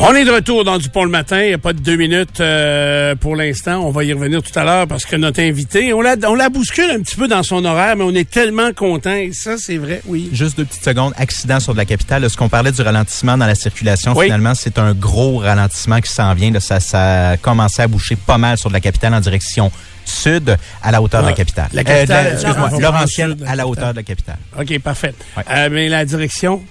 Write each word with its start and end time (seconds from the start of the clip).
On 0.00 0.14
est 0.14 0.24
de 0.24 0.30
retour 0.30 0.62
dans 0.62 0.78
Dupont 0.78 1.02
le 1.02 1.10
matin. 1.10 1.42
Il 1.42 1.48
n'y 1.48 1.54
a 1.54 1.58
pas 1.58 1.72
de 1.72 1.80
deux 1.80 1.96
minutes 1.96 2.40
euh, 2.40 3.16
pour 3.16 3.34
l'instant. 3.34 3.80
On 3.84 3.90
va 3.90 4.04
y 4.04 4.12
revenir 4.12 4.42
tout 4.44 4.56
à 4.56 4.62
l'heure 4.62 4.86
parce 4.86 5.04
que 5.04 5.16
notre 5.16 5.40
invité, 5.40 5.92
on 5.92 6.00
la, 6.00 6.14
on 6.28 6.36
la 6.36 6.50
bouscule 6.50 6.88
un 6.90 7.00
petit 7.02 7.16
peu 7.16 7.26
dans 7.26 7.42
son 7.42 7.64
horaire, 7.64 7.96
mais 7.96 8.04
on 8.04 8.14
est 8.14 8.30
tellement 8.30 8.72
content. 8.72 9.14
Et 9.14 9.32
ça, 9.32 9.56
c'est 9.58 9.76
vrai, 9.76 10.00
oui. 10.06 10.28
Juste 10.32 10.56
deux 10.56 10.64
petites 10.66 10.84
secondes. 10.84 11.12
Accident 11.16 11.58
sur 11.58 11.72
de 11.72 11.78
la 11.78 11.84
capitale. 11.84 12.22
Est-ce 12.22 12.36
qu'on 12.36 12.48
parlait 12.48 12.70
du 12.70 12.80
ralentissement 12.80 13.36
dans 13.36 13.46
la 13.46 13.56
circulation, 13.56 14.14
finalement, 14.14 14.54
c'est 14.54 14.78
un 14.78 14.94
gros 14.94 15.38
ralentissement 15.38 16.00
qui 16.00 16.12
s'en 16.12 16.32
vient. 16.32 16.52
Là, 16.52 16.60
ça, 16.60 16.78
ça 16.78 17.30
a 17.30 17.36
commencé 17.36 17.82
à 17.82 17.88
boucher 17.88 18.14
pas 18.14 18.38
mal 18.38 18.56
sur 18.56 18.68
de 18.70 18.74
la 18.74 18.80
capitale 18.80 19.14
en 19.14 19.20
direction 19.20 19.72
sud 20.04 20.56
à 20.80 20.92
la 20.92 21.02
hauteur 21.02 21.22
de 21.22 21.26
la 21.28 21.32
capitale. 21.34 21.68
La 21.72 21.82
capitale, 21.82 22.26
Euh, 22.28 22.32
Excuse-moi, 22.34 22.70
Laurentienne 22.80 23.36
à 23.46 23.56
la 23.56 23.66
hauteur 23.66 23.90
de 23.90 23.96
la 23.96 24.02
capitale. 24.04 24.38
OK, 24.58 24.78
parfait. 24.78 25.12
Euh, 25.50 25.68
mais 25.72 25.88
la 25.88 26.04
direction 26.04 26.62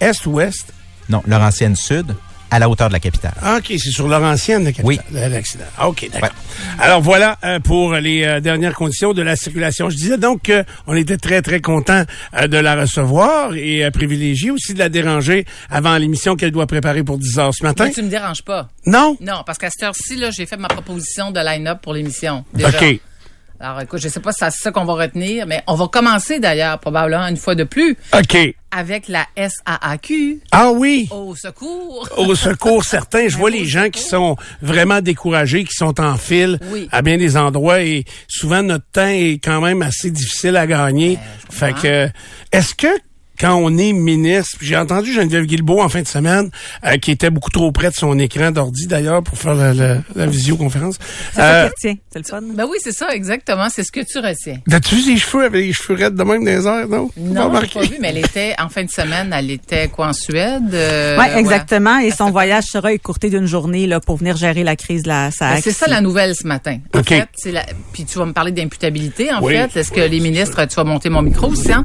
est-ouest? 0.00 0.74
Non, 1.08 1.22
Laurentienne 1.28 1.76
sud 1.76 2.06
à 2.52 2.58
la 2.58 2.68
hauteur 2.68 2.88
de 2.88 2.92
la 2.92 3.00
capitale. 3.00 3.32
Ah, 3.42 3.56
OK, 3.56 3.64
c'est 3.68 3.90
sur 3.90 4.06
Laurentienne, 4.06 4.64
le 4.66 4.72
Oui. 4.84 4.98
l'accident. 5.10 5.64
Ah, 5.78 5.88
OK, 5.88 6.06
d'accord. 6.12 6.28
Alors 6.78 7.00
voilà 7.00 7.38
euh, 7.44 7.58
pour 7.60 7.94
les 7.94 8.24
euh, 8.24 8.40
dernières 8.40 8.74
conditions 8.74 9.14
de 9.14 9.22
la 9.22 9.36
circulation. 9.36 9.88
Je 9.88 9.96
disais 9.96 10.18
donc 10.18 10.50
qu'on 10.86 10.94
était 10.94 11.16
très, 11.16 11.40
très 11.40 11.60
content 11.62 12.04
euh, 12.36 12.46
de 12.48 12.58
la 12.58 12.76
recevoir 12.76 13.54
et 13.54 13.84
euh, 13.84 13.90
privilégié 13.90 14.50
aussi 14.50 14.74
de 14.74 14.78
la 14.78 14.90
déranger 14.90 15.46
avant 15.70 15.96
l'émission 15.96 16.36
qu'elle 16.36 16.50
doit 16.52 16.66
préparer 16.66 17.02
pour 17.02 17.16
10 17.18 17.38
heures 17.38 17.54
ce 17.54 17.62
matin. 17.64 17.86
Mais 17.86 17.92
tu 17.92 18.02
me 18.02 18.08
déranges 18.10 18.42
pas. 18.42 18.68
Non? 18.84 19.16
Non, 19.20 19.42
parce 19.46 19.56
qu'à 19.58 19.70
cette 19.70 19.82
heure-ci, 19.84 20.16
là, 20.16 20.30
j'ai 20.30 20.44
fait 20.44 20.58
ma 20.58 20.68
proposition 20.68 21.30
de 21.30 21.40
line-up 21.40 21.78
pour 21.82 21.94
l'émission. 21.94 22.44
déjà. 22.52 22.68
OK. 22.68 23.00
Alors, 23.64 23.80
écoute, 23.80 24.00
je 24.02 24.08
sais 24.08 24.18
pas 24.18 24.32
si 24.32 24.38
c'est 24.40 24.50
ça 24.50 24.72
qu'on 24.72 24.84
va 24.84 24.94
retenir, 24.94 25.46
mais 25.46 25.62
on 25.68 25.74
va 25.76 25.86
commencer 25.86 26.40
d'ailleurs, 26.40 26.80
probablement 26.80 27.28
une 27.28 27.36
fois 27.36 27.54
de 27.54 27.62
plus, 27.62 27.96
OK. 28.12 28.36
avec 28.72 29.06
la 29.06 29.24
SAAQ 29.36 30.40
Ah 30.50 30.72
oui. 30.72 31.08
au 31.12 31.36
secours. 31.36 32.08
Au 32.16 32.34
secours 32.34 32.82
certains, 32.84 33.28
je 33.28 33.36
vois 33.38 33.50
les 33.50 33.64
gens 33.64 33.88
qui 33.88 34.02
sont 34.02 34.34
vraiment 34.62 35.00
découragés, 35.00 35.62
qui 35.62 35.74
sont 35.74 36.00
en 36.00 36.16
file 36.16 36.58
Oui. 36.72 36.88
à 36.90 37.02
bien 37.02 37.16
des 37.18 37.36
endroits 37.36 37.82
et 37.82 38.04
souvent 38.26 38.64
notre 38.64 38.86
temps 38.92 39.06
est 39.06 39.38
quand 39.42 39.60
même 39.60 39.80
assez 39.82 40.10
difficile 40.10 40.56
à 40.56 40.66
gagner. 40.66 41.16
je 41.52 41.56
fait 41.56 41.72
que 41.74 42.08
est-ce 42.50 42.74
que 42.74 42.88
quand 43.42 43.54
on 43.56 43.76
est 43.76 43.92
ministre, 43.92 44.56
puis 44.58 44.68
j'ai 44.68 44.76
entendu 44.76 45.12
Geneviève 45.12 45.44
Guilbeault 45.44 45.82
en 45.82 45.88
fin 45.88 46.00
de 46.00 46.06
semaine, 46.08 46.48
euh, 46.86 46.96
qui 46.96 47.10
était 47.10 47.28
beaucoup 47.30 47.50
trop 47.50 47.72
près 47.72 47.90
de 47.90 47.94
son 47.94 48.18
écran 48.18 48.52
d'ordi 48.52 48.86
d'ailleurs 48.86 49.22
pour 49.22 49.36
faire 49.36 49.54
la, 49.54 49.74
la- 49.74 49.98
la 50.14 50.26
visioconférence. 50.26 50.96
C'est 51.32 51.40
ça 51.40 51.64
Euh. 51.64 51.68
C'est 51.82 51.98
le 52.18 52.24
fun. 52.24 52.40
Ben 52.54 52.64
oui, 52.70 52.76
c'est 52.80 52.92
ça, 52.92 53.08
exactement. 53.14 53.68
C'est 53.68 53.82
ce 53.84 53.90
que 53.92 54.00
tu 54.00 54.18
retiens. 54.18 54.58
T'as-tu 54.70 54.94
vu 54.96 55.00
ses 55.02 55.16
cheveux 55.16 55.44
avec 55.44 55.64
les 55.66 55.72
cheveux 55.72 55.98
raides 55.98 56.14
de 56.14 56.22
même 56.22 56.44
dans 56.44 56.50
les 56.50 56.66
airs, 56.66 56.88
non? 56.88 57.10
Non, 57.16 57.46
remarqué? 57.48 57.80
pas 57.80 57.86
vu, 57.86 57.96
mais 58.00 58.08
elle 58.10 58.18
était, 58.18 58.54
en 58.62 58.68
fin 58.68 58.84
de 58.84 58.90
semaine, 58.90 59.34
elle 59.36 59.50
était 59.50 59.88
quoi, 59.88 60.08
en 60.08 60.12
Suède? 60.12 60.72
Euh, 60.72 61.16
oui, 61.18 61.24
ouais. 61.26 61.40
exactement. 61.40 61.98
Et 61.98 62.10
son 62.12 62.30
voyage 62.30 62.64
sera 62.64 62.92
écourté 62.92 63.28
d'une 63.30 63.46
journée 63.46 63.86
là, 63.88 63.98
pour 64.00 64.16
venir 64.18 64.36
gérer 64.36 64.62
la 64.62 64.76
crise 64.76 65.02
de 65.02 65.08
la 65.08 65.24
Ben, 65.26 65.30
SAC. 65.32 65.60
c'est 65.64 65.72
ça 65.72 65.86
la 65.88 66.00
nouvelle 66.00 66.36
ce 66.36 66.46
matin. 66.46 66.78
En 66.94 67.00
OK. 67.00 67.08
fait, 67.08 67.28
c'est 67.34 67.50
la... 67.52 67.64
puis 67.92 68.04
tu 68.04 68.18
vas 68.18 68.26
me 68.26 68.32
parler 68.32 68.52
d'imputabilité. 68.52 69.32
En 69.32 69.42
Oui. 69.42 69.54
fait, 69.54 69.80
est-ce 69.80 69.90
que 69.90 70.00
les 70.00 70.20
ministres, 70.20 70.64
tu 70.66 70.74
vas 70.76 70.84
monter 70.84 71.08
mon 71.08 71.22
micro 71.22 71.48
aussi, 71.48 71.72
hein? 71.72 71.82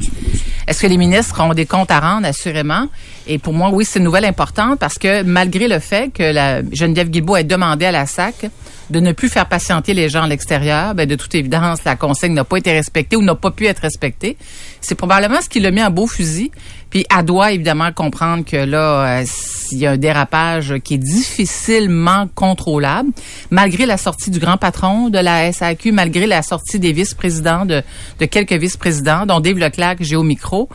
Est-ce 0.67 0.81
que 0.81 0.87
les 0.87 0.97
ministres 0.97 1.41
ont 1.41 1.46
des 1.53 1.65
comptes 1.65 1.91
à 1.91 1.99
rendre, 1.99 2.27
assurément? 2.27 2.87
Et 3.27 3.37
pour 3.37 3.53
moi, 3.53 3.69
oui, 3.71 3.85
c'est 3.85 3.99
une 3.99 4.05
nouvelle 4.05 4.25
importante 4.25 4.79
parce 4.79 4.95
que 4.95 5.23
malgré 5.23 5.67
le 5.67 5.79
fait 5.79 6.11
que 6.13 6.31
Geneviève 6.71 7.09
Guilbeault 7.09 7.37
ait 7.37 7.43
demandé 7.43 7.85
à 7.85 7.91
la 7.91 8.05
SAC 8.05 8.49
de 8.89 8.99
ne 8.99 9.11
plus 9.11 9.29
faire 9.29 9.47
patienter 9.47 9.93
les 9.93 10.07
gens 10.07 10.23
à 10.23 10.27
l'extérieur, 10.27 10.95
ben, 10.95 11.07
de 11.07 11.15
toute 11.15 11.35
évidence, 11.35 11.83
la 11.83 11.95
consigne 11.95 12.33
n'a 12.33 12.45
pas 12.45 12.57
été 12.57 12.71
respectée 12.71 13.17
ou 13.17 13.21
n'a 13.21 13.35
pas 13.35 13.51
pu 13.51 13.65
être 13.65 13.79
respectée. 13.79 14.37
C'est 14.79 14.95
probablement 14.95 15.41
ce 15.41 15.49
qui 15.49 15.59
l'a 15.59 15.71
mis 15.71 15.83
en 15.83 15.89
beau 15.89 16.07
fusil. 16.07 16.51
Puis 16.89 17.05
elle 17.15 17.25
doit 17.25 17.51
évidemment 17.51 17.91
comprendre 17.91 18.45
que 18.45 18.55
là, 18.55 19.19
euh, 19.19 19.23
s'il 19.25 19.79
y 19.79 19.85
a 19.85 19.91
un 19.91 19.97
dérapage 19.97 20.75
qui 20.83 20.93
est 20.93 20.99
difficilement 20.99 22.29
contrôlable, 22.33 23.09
malgré 23.51 23.85
la 23.85 23.97
sortie 23.97 24.31
du 24.31 24.39
grand 24.39 24.55
patron 24.55 25.09
de 25.09 25.19
la 25.19 25.51
SAQ, 25.51 25.91
malgré 25.91 26.27
la 26.27 26.41
sortie 26.41 26.79
des 26.79 26.93
vice-présidents, 26.93 27.65
de, 27.65 27.83
de 28.19 28.25
quelques 28.25 28.53
vice-présidents, 28.53 29.25
dont 29.25 29.41
Dave 29.41 29.57
Leclerc, 29.57 29.97
j'ai 29.99 30.15
au 30.15 30.23
micro, 30.23 30.69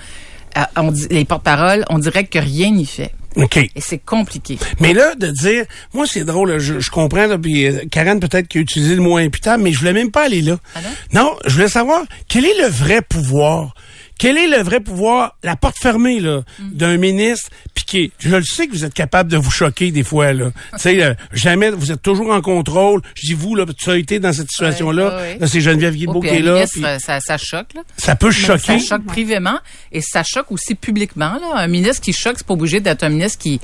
on 0.76 0.90
dit, 0.92 1.06
les 1.10 1.24
porte-paroles, 1.24 1.84
on 1.90 1.98
dirait 1.98 2.24
que 2.24 2.38
rien 2.38 2.70
n'y 2.70 2.86
fait. 2.86 3.12
OK. 3.36 3.56
Et 3.56 3.70
c'est 3.80 3.98
compliqué. 3.98 4.58
Mais 4.80 4.92
là, 4.92 5.14
de 5.14 5.28
dire, 5.28 5.64
moi 5.94 6.06
c'est 6.06 6.24
drôle, 6.24 6.58
je, 6.58 6.80
je 6.80 6.90
comprends, 6.90 7.26
là, 7.26 7.38
puis 7.38 7.66
euh, 7.66 7.84
Karen 7.90 8.20
peut-être 8.20 8.48
qui 8.48 8.58
a 8.58 8.60
utilisé 8.60 8.94
le 8.94 9.02
mot 9.02 9.16
imputable, 9.16 9.62
mais 9.62 9.72
je 9.72 9.78
voulais 9.78 9.92
même 9.92 10.10
pas 10.10 10.26
aller 10.26 10.42
là. 10.42 10.58
Ah 10.74 10.80
non? 10.82 11.22
non, 11.22 11.36
je 11.46 11.54
voulais 11.54 11.68
savoir 11.68 12.02
quel 12.28 12.44
est 12.44 12.58
le 12.60 12.68
vrai 12.68 13.00
pouvoir. 13.00 13.74
Quel 14.22 14.38
est 14.38 14.46
le 14.46 14.62
vrai 14.62 14.78
pouvoir, 14.78 15.36
la 15.42 15.56
porte 15.56 15.76
fermée 15.78 16.20
là, 16.20 16.42
Mm. 16.60 16.70
d'un 16.74 16.96
ministre, 16.96 17.50
puis 17.74 17.84
qui, 17.84 18.12
je 18.20 18.36
le 18.36 18.44
sais 18.44 18.68
que 18.68 18.72
vous 18.72 18.84
êtes 18.84 18.94
capable 18.94 19.28
de 19.32 19.36
vous 19.36 19.50
choquer 19.50 19.90
des 19.90 20.04
fois 20.04 20.32
là. 20.32 20.52
tu 20.74 20.78
sais, 20.78 21.02
euh, 21.02 21.14
jamais, 21.32 21.70
vous 21.70 21.90
êtes 21.90 22.02
toujours 22.02 22.30
en 22.30 22.40
contrôle. 22.40 23.00
Je 23.16 23.26
dis 23.26 23.34
vous 23.34 23.56
là, 23.56 23.64
tu 23.76 23.90
as 23.90 23.96
été 23.96 24.20
dans 24.20 24.32
cette 24.32 24.48
situation-là. 24.48 25.08
ouais, 25.08 25.14
ouais. 25.16 25.38
Là, 25.40 25.46
c'est 25.48 25.60
Geneviève 25.60 25.94
Guilbeault 25.96 26.20
Oh, 26.24 26.28
qui 26.28 26.28
est 26.28 26.40
là. 26.40 26.54
ministre, 26.54 27.18
ça 27.20 27.36
choque, 27.36 27.74
là. 27.74 27.82
ça 27.96 28.14
peut 28.14 28.30
choquer. 28.30 28.78
Ça 28.78 28.96
choque 28.96 29.06
privément 29.06 29.58
et 29.90 30.00
ça 30.00 30.22
choque 30.22 30.52
aussi 30.52 30.76
publiquement. 30.76 31.32
Là. 31.40 31.56
Un 31.56 31.66
ministre 31.66 32.00
qui 32.02 32.12
choque, 32.12 32.34
c'est 32.38 32.46
pas 32.46 32.54
obligé 32.54 32.78
d'être 32.78 33.02
un 33.02 33.08
ministre 33.08 33.38
qui 33.40 33.60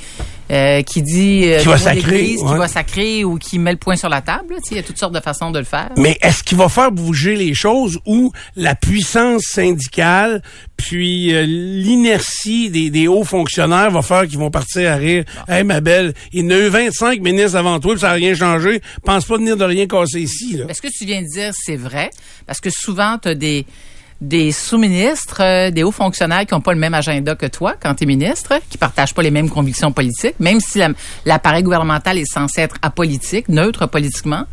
euh, 0.50 0.82
qui 0.82 1.02
dit 1.02 1.42
euh, 1.44 1.60
Qui 1.60 1.68
va 1.68 1.78
sacrer, 1.78 2.36
ouais. 2.36 2.36
qui 2.36 2.58
va 2.58 2.68
sacrer 2.68 3.24
ou 3.24 3.36
qui 3.36 3.58
met 3.58 3.72
le 3.72 3.78
poing 3.78 3.96
sur 3.96 4.08
la 4.08 4.20
table. 4.22 4.54
là. 4.54 4.56
Tu 4.62 4.68
sais, 4.68 4.74
Il 4.74 4.76
y 4.76 4.80
a 4.80 4.82
toutes 4.82 4.98
sortes 4.98 5.14
de 5.14 5.20
façons 5.20 5.50
de 5.50 5.58
le 5.58 5.64
faire. 5.64 5.90
Mais 5.96 6.18
est-ce 6.22 6.42
qu'il 6.42 6.56
va 6.58 6.68
faire 6.68 6.90
bouger 6.90 7.36
les 7.36 7.54
choses 7.54 7.98
ou 8.06 8.32
la 8.56 8.74
puissance 8.74 9.42
syndicale 9.42 10.42
puis 10.76 11.34
euh, 11.34 11.44
l'inertie 11.46 12.70
des, 12.70 12.90
des 12.90 13.08
hauts 13.08 13.24
fonctionnaires 13.24 13.90
va 13.90 14.02
faire 14.02 14.26
qu'ils 14.26 14.38
vont 14.38 14.50
partir 14.50 14.92
à 14.92 14.96
rire? 14.96 15.24
Hey, 15.48 15.64
ma 15.64 15.80
belle, 15.80 16.14
il 16.32 16.44
y 16.44 16.46
en 16.46 16.50
a 16.50 16.58
eu 16.58 16.68
25 16.68 17.20
ministres 17.20 17.56
avant 17.56 17.80
toi, 17.80 17.92
puis 17.92 18.00
ça 18.00 18.08
n'a 18.08 18.14
rien 18.14 18.34
changé. 18.34 18.80
Pense 19.04 19.24
pas 19.24 19.36
venir 19.36 19.56
de 19.56 19.64
rien 19.64 19.86
casser 19.86 20.20
ici. 20.20 20.56
Là. 20.56 20.64
Mais 20.66 20.74
ce 20.74 20.82
que 20.82 20.88
tu 20.88 21.04
viens 21.04 21.22
de 21.22 21.28
dire, 21.28 21.52
c'est 21.54 21.76
vrai, 21.76 22.10
parce 22.46 22.60
que 22.60 22.70
souvent, 22.70 23.18
tu 23.20 23.28
as 23.28 23.34
des, 23.34 23.66
des 24.20 24.50
sous-ministres, 24.50 25.40
euh, 25.42 25.70
des 25.70 25.84
hauts 25.84 25.92
fonctionnaires 25.92 26.44
qui 26.44 26.52
n'ont 26.52 26.60
pas 26.60 26.72
le 26.72 26.80
même 26.80 26.94
agenda 26.94 27.36
que 27.36 27.46
toi 27.46 27.74
quand 27.80 27.94
tu 27.94 28.02
es 28.04 28.06
ministre, 28.06 28.54
qui 28.68 28.76
partagent 28.76 29.14
pas 29.14 29.22
les 29.22 29.30
mêmes 29.30 29.48
convictions 29.48 29.92
politiques, 29.92 30.34
même 30.40 30.58
si 30.60 30.78
la- 30.78 30.90
l'appareil 31.24 31.62
gouvernemental 31.62 32.18
est 32.18 32.24
censé 32.30 32.62
être 32.62 32.76
apolitique, 32.82 33.48
neutre 33.48 33.86
politiquement. 33.86 34.44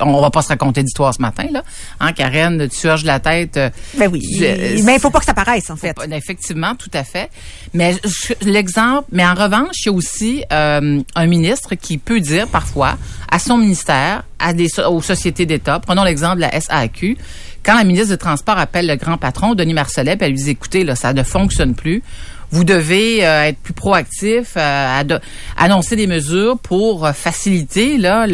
On 0.00 0.20
va 0.20 0.28
pas 0.30 0.42
se 0.42 0.48
raconter 0.48 0.82
d'histoire 0.82 1.14
ce 1.14 1.22
matin, 1.22 1.46
là. 1.50 1.62
Hein, 1.98 2.12
Karen, 2.12 2.68
tu 2.68 2.86
hoches 2.86 3.04
la 3.04 3.18
tête. 3.18 3.56
euh, 3.56 3.70
Ben 3.96 4.10
oui. 4.12 4.20
je- 4.38 4.82
mais 4.82 4.96
il 4.96 5.00
faut 5.00 5.08
pas 5.08 5.20
que 5.20 5.24
ça 5.24 5.32
paraisse, 5.32 5.70
en 5.70 5.76
fait. 5.76 5.96
Effectivement, 6.12 6.74
tout 6.74 6.90
à 6.92 7.02
fait. 7.02 7.30
Mais 7.72 7.94
l'exemple, 8.42 9.08
mais 9.10 9.24
en 9.24 9.32
revanche, 9.34 9.76
il 9.80 9.86
y 9.86 9.88
a 9.88 9.92
aussi 9.92 10.44
euh, 10.52 11.00
un 11.14 11.26
ministre 11.26 11.76
qui 11.76 11.96
peut 11.96 12.20
dire 12.20 12.46
parfois 12.48 12.98
à 13.30 13.38
son 13.38 13.56
ministère, 13.56 14.24
à 14.38 14.52
des 14.52 14.68
aux 14.80 15.00
sociétés 15.00 15.46
d'État, 15.46 15.80
prenons 15.80 16.04
l'exemple 16.04 16.36
de 16.36 16.40
la 16.42 16.60
SAQ, 16.60 17.16
quand 17.64 17.76
la 17.76 17.84
ministre 17.84 18.10
des 18.10 18.18
Transports 18.18 18.58
appelle 18.58 18.86
le 18.86 18.96
grand 18.96 19.16
patron, 19.16 19.54
Denis 19.54 19.74
Marcellet, 19.74 20.16
puis 20.16 20.26
elle 20.26 20.32
lui 20.32 20.42
dit, 20.42 20.50
écoutez, 20.50 20.84
là, 20.84 20.94
ça 20.94 21.12
ne 21.12 21.22
fonctionne 21.22 21.74
plus. 21.74 22.02
Vous 22.50 22.62
devez 22.62 23.26
euh, 23.26 23.46
être 23.46 23.58
plus 23.58 23.72
proactif, 23.72 24.52
euh, 24.56 25.18
annoncer 25.56 25.96
des 25.96 26.06
mesures 26.06 26.56
pour 26.58 27.04
euh, 27.04 27.12
faciliter 27.12 27.98
là 27.98 28.26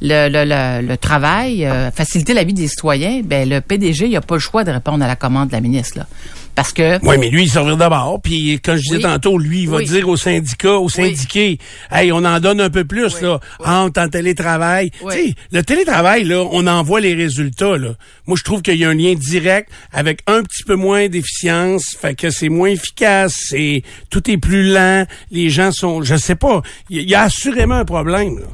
le 0.00 0.96
travail, 0.96 1.68
faciliter 1.94 2.34
la 2.34 2.42
vie 2.42 2.54
des 2.54 2.66
citoyens. 2.66 3.20
Ben 3.24 3.48
le 3.48 3.60
PDG, 3.60 4.08
il 4.08 4.16
a 4.16 4.20
pas 4.20 4.34
le 4.34 4.40
choix 4.40 4.64
de 4.64 4.72
répondre 4.72 5.04
à 5.04 5.06
la 5.06 5.14
commande 5.14 5.50
de 5.50 5.52
la 5.52 5.60
ministre 5.60 5.98
là, 5.98 6.06
parce 6.54 6.72
que 6.72 6.98
Oui, 7.04 7.16
mais 7.18 7.30
lui, 7.30 7.44
il 7.44 7.50
servira 7.50 7.76
d'abord. 7.76 8.20
Puis, 8.22 8.60
comme 8.60 8.76
je 8.76 8.82
disais 8.82 8.96
Oui. 8.96 9.02
tantôt, 9.02 9.38
lui, 9.38 9.62
il 9.62 9.68
va 9.68 9.78
Oui. 9.78 9.84
dire 9.86 10.08
aux 10.08 10.16
syndicats, 10.16 10.76
aux 10.78 10.88
syndiqués, 10.88 11.58
hey, 11.90 12.12
on 12.12 12.24
en 12.24 12.40
donne 12.40 12.60
un 12.60 12.70
peu 12.70 12.84
plus, 12.84 13.20
là, 13.22 13.40
entre 13.64 14.00
en 14.00 14.08
télétravail. 14.08 14.90
Tu 14.90 15.10
sais, 15.10 15.34
le 15.50 15.62
télétravail, 15.62 16.24
là, 16.24 16.44
on 16.50 16.66
en 16.66 16.82
voit 16.82 17.00
les 17.00 17.14
résultats, 17.14 17.78
là. 17.78 17.94
Moi, 18.26 18.36
je 18.38 18.44
trouve 18.44 18.60
qu'il 18.62 18.76
y 18.76 18.84
a 18.84 18.88
un 18.90 18.94
lien 18.94 19.14
direct 19.14 19.70
avec 19.92 20.20
un 20.26 20.42
petit 20.42 20.64
peu 20.64 20.74
moins 20.76 21.08
d'efficience, 21.08 21.96
fait 21.98 22.14
que 22.14 22.30
c'est 22.30 22.48
moins 22.48 22.68
efficace, 22.68 23.34
c'est, 23.48 23.82
tout 24.10 24.30
est 24.30 24.36
plus 24.38 24.72
lent, 24.72 25.06
les 25.30 25.48
gens 25.48 25.72
sont, 25.72 26.02
je 26.02 26.16
sais 26.16 26.36
pas, 26.36 26.62
il 26.90 27.08
y, 27.08 27.14
a 27.14 27.22
assurément 27.22 27.76
un 27.76 27.84
problème, 27.84 28.38
là. 28.38 28.46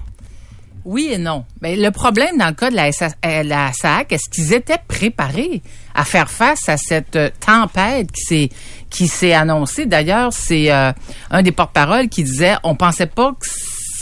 Oui 0.84 1.10
et 1.12 1.18
non. 1.18 1.44
Mais 1.60 1.76
le 1.76 1.90
problème 1.90 2.38
dans 2.38 2.46
le 2.46 2.54
cas 2.54 2.70
de 2.70 2.76
la, 2.76 2.90
SA 2.92 3.08
euh, 3.26 3.42
la 3.42 3.72
SAC, 3.74 4.10
est-ce 4.12 4.30
qu'ils 4.30 4.54
étaient 4.54 4.78
préparés? 4.88 5.60
À 5.98 6.04
faire 6.04 6.30
face 6.30 6.68
à 6.68 6.76
cette 6.76 7.16
euh, 7.16 7.28
tempête 7.44 8.12
qui 8.12 8.22
s'est 8.22 8.48
qui 8.88 9.08
s'est 9.08 9.34
annoncée 9.34 9.84
D'ailleurs, 9.84 10.32
c'est 10.32 10.70
euh, 10.72 10.92
un 11.30 11.42
des 11.42 11.50
porte-paroles 11.50 12.08
qui 12.08 12.22
disait 12.22 12.54
on 12.62 12.76
pensait 12.76 13.06
pas 13.06 13.32
que 13.32 13.46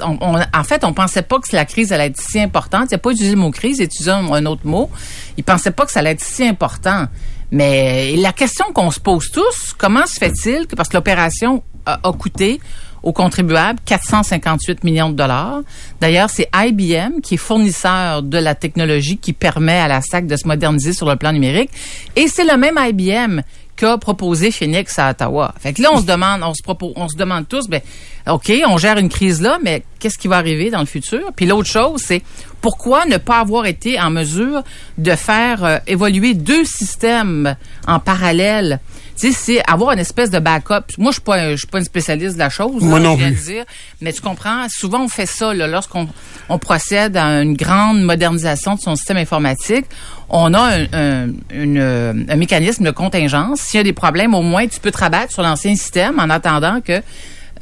en 0.02 0.62
fait, 0.62 0.84
on 0.84 0.92
pensait 0.92 1.22
pas 1.22 1.38
que 1.38 1.56
la 1.56 1.64
crise 1.64 1.90
allait 1.90 2.08
être 2.08 2.20
si 2.20 2.38
importante. 2.38 2.88
Il 2.90 2.94
n'a 2.96 2.98
pas 2.98 3.12
utilisé 3.12 3.34
le 3.34 3.40
mot 3.40 3.50
crise, 3.50 3.78
il 3.78 3.82
a 3.82 3.84
utilisé 3.86 4.10
un, 4.10 4.44
autre 4.44 4.66
mot. 4.66 4.90
Il 5.38 5.42
pensait 5.42 5.70
pas 5.70 5.86
que 5.86 5.90
ça 5.90 6.00
allait 6.00 6.10
être 6.10 6.22
si 6.22 6.46
important. 6.46 7.06
Mais 7.50 8.14
la 8.16 8.34
question 8.34 8.66
qu'on 8.74 8.90
se 8.90 9.00
pose 9.00 9.30
tous, 9.30 9.72
comment 9.78 10.04
se 10.06 10.18
fait-il 10.18 10.66
que, 10.66 10.76
parce 10.76 10.90
que 10.90 10.98
l'opération 10.98 11.62
a 11.86 12.12
coûté 12.12 12.60
aux 13.02 13.12
contribuables 13.12 13.78
458 13.84 14.84
millions 14.84 15.10
de 15.10 15.14
dollars. 15.14 15.60
D'ailleurs, 16.00 16.30
c'est 16.30 16.48
IBM 16.54 17.20
qui 17.22 17.34
est 17.34 17.38
fournisseur 17.38 18.22
de 18.22 18.38
la 18.38 18.54
technologie 18.54 19.16
qui 19.18 19.32
permet 19.32 19.78
à 19.78 19.88
la 19.88 20.00
SAC 20.00 20.26
de 20.26 20.36
se 20.36 20.46
moderniser 20.46 20.92
sur 20.92 21.08
le 21.08 21.16
plan 21.16 21.32
numérique. 21.32 21.70
Et 22.16 22.28
c'est 22.28 22.44
le 22.44 22.56
même 22.56 22.78
IBM 22.78 23.40
qu'a 23.76 23.98
proposé 23.98 24.50
Phoenix 24.50 24.98
à 24.98 25.10
Ottawa. 25.10 25.54
Fait 25.60 25.72
que 25.72 25.82
là, 25.82 25.90
on 25.92 26.00
se 26.00 26.06
demande, 26.06 26.42
on 26.42 27.08
se 27.08 27.16
demande 27.16 27.46
tous, 27.46 27.68
ben, 27.68 27.80
OK, 28.28 28.50
on 28.66 28.78
gère 28.78 28.98
une 28.98 29.08
crise 29.08 29.40
là, 29.40 29.58
mais 29.62 29.84
qu'est-ce 29.98 30.18
qui 30.18 30.28
va 30.28 30.38
arriver 30.38 30.70
dans 30.70 30.80
le 30.80 30.86
futur? 30.86 31.30
Puis 31.36 31.46
l'autre 31.46 31.68
chose, 31.68 32.00
c'est 32.02 32.22
pourquoi 32.60 33.06
ne 33.06 33.18
pas 33.18 33.38
avoir 33.38 33.66
été 33.66 34.00
en 34.00 34.10
mesure 34.10 34.62
de 34.98 35.12
faire 35.12 35.64
euh, 35.64 35.78
évoluer 35.86 36.34
deux 36.34 36.64
systèmes 36.64 37.54
en 37.86 38.00
parallèle? 38.00 38.80
Tu 39.18 39.32
sais, 39.32 39.38
c'est 39.38 39.70
avoir 39.70 39.92
une 39.92 39.98
espèce 39.98 40.30
de 40.30 40.38
backup. 40.38 40.92
Moi, 40.98 41.10
je 41.10 41.14
suis 41.14 41.22
pas, 41.22 41.50
je 41.52 41.56
suis 41.56 41.66
pas 41.66 41.78
une 41.78 41.84
spécialiste 41.84 42.34
de 42.34 42.38
la 42.38 42.50
chose. 42.50 42.82
Moi 42.82 43.00
non 43.00 43.14
je 43.14 43.18
viens 43.18 43.32
plus. 43.32 43.40
de 43.40 43.52
dire. 43.52 43.64
mais 44.00 44.12
tu 44.12 44.20
comprends, 44.20 44.66
souvent 44.68 45.02
on 45.04 45.08
fait 45.08 45.26
ça 45.26 45.54
là, 45.54 45.66
lorsqu'on 45.66 46.08
on 46.48 46.58
procède 46.58 47.16
à 47.16 47.42
une 47.42 47.56
grande 47.56 48.02
modernisation 48.02 48.74
de 48.74 48.80
son 48.80 48.94
système 48.96 49.16
informatique. 49.16 49.86
On 50.28 50.52
a 50.54 50.60
un, 50.60 50.86
un, 50.92 51.28
une, 51.50 51.78
euh, 51.78 52.12
un 52.28 52.36
mécanisme 52.36 52.84
de 52.84 52.90
contingence. 52.90 53.60
S'il 53.60 53.78
y 53.78 53.80
a 53.80 53.84
des 53.84 53.92
problèmes, 53.92 54.34
au 54.34 54.42
moins 54.42 54.66
tu 54.66 54.80
peux 54.80 54.90
te 54.90 54.98
rabattre 54.98 55.32
sur 55.32 55.42
l'ancien 55.42 55.74
système 55.76 56.18
en 56.18 56.28
attendant 56.30 56.80
que 56.80 57.00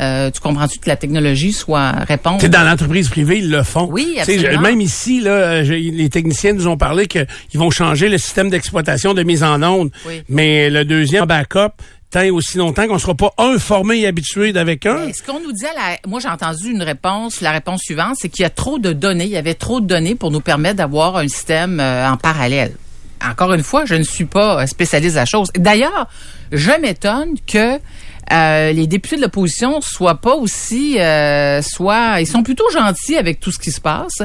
euh, 0.00 0.30
tu 0.30 0.40
comprends-tu 0.40 0.78
que 0.78 0.88
la 0.88 0.96
technologie 0.96 1.52
soit 1.52 1.90
répondre? 1.90 2.38
Tu 2.38 2.46
sais, 2.46 2.48
dans 2.48 2.62
l'entreprise 2.62 3.08
privée, 3.08 3.38
ils 3.38 3.50
le 3.50 3.62
font. 3.62 3.88
Oui, 3.90 4.16
absolument. 4.18 4.60
Même 4.60 4.80
ici, 4.80 5.20
là, 5.20 5.30
euh, 5.30 5.62
les 5.62 6.08
techniciens 6.08 6.52
nous 6.52 6.66
ont 6.66 6.76
parlé 6.76 7.06
qu'ils 7.06 7.26
vont 7.54 7.70
changer 7.70 8.08
le 8.08 8.18
système 8.18 8.50
d'exploitation 8.50 9.14
de 9.14 9.22
mise 9.22 9.42
en 9.42 9.62
onde. 9.62 9.90
Oui. 10.06 10.22
Mais 10.28 10.70
le 10.70 10.84
deuxième 10.84 11.24
backup, 11.26 11.72
tant 12.14 12.28
aussi 12.28 12.58
longtemps 12.58 12.86
qu'on 12.86 12.98
sera 12.98 13.14
pas 13.14 13.32
un 13.38 13.58
formé 13.58 14.00
et 14.00 14.06
habitué 14.06 14.52
d'avec 14.52 14.86
un. 14.86 15.06
Mais 15.06 15.12
Ce 15.12 15.22
qu'on 15.22 15.40
nous 15.40 15.52
dit 15.52 15.66
à 15.66 15.74
la, 15.74 16.08
moi 16.08 16.20
j'ai 16.20 16.28
entendu 16.28 16.70
une 16.70 16.82
réponse, 16.82 17.40
la 17.40 17.50
réponse 17.50 17.80
suivante, 17.82 18.14
c'est 18.18 18.28
qu'il 18.28 18.42
y 18.42 18.46
a 18.46 18.50
trop 18.50 18.78
de 18.78 18.92
données, 18.92 19.24
il 19.24 19.30
y 19.30 19.36
avait 19.36 19.54
trop 19.54 19.80
de 19.80 19.86
données 19.86 20.14
pour 20.14 20.30
nous 20.30 20.40
permettre 20.40 20.76
d'avoir 20.76 21.16
un 21.16 21.26
système 21.26 21.80
euh, 21.80 22.08
en 22.08 22.16
parallèle. 22.16 22.72
Encore 23.24 23.52
une 23.52 23.62
fois, 23.62 23.84
je 23.84 23.94
ne 23.96 24.04
suis 24.04 24.26
pas 24.26 24.62
euh, 24.62 24.66
spécialiste 24.66 25.14
de 25.14 25.20
la 25.20 25.26
chose. 25.26 25.48
D'ailleurs, 25.56 26.08
je 26.52 26.70
m'étonne 26.80 27.34
que 27.46 27.80
euh, 28.32 28.72
les 28.72 28.86
députés 28.86 29.16
de 29.16 29.22
l'opposition 29.22 29.80
soient 29.80 30.20
pas 30.20 30.34
aussi, 30.34 30.98
euh, 30.98 31.60
soit, 31.62 32.20
ils 32.20 32.26
sont 32.26 32.42
plutôt 32.42 32.68
gentils 32.70 33.16
avec 33.16 33.40
tout 33.40 33.50
ce 33.50 33.58
qui 33.58 33.70
se 33.70 33.80
passe. 33.80 34.22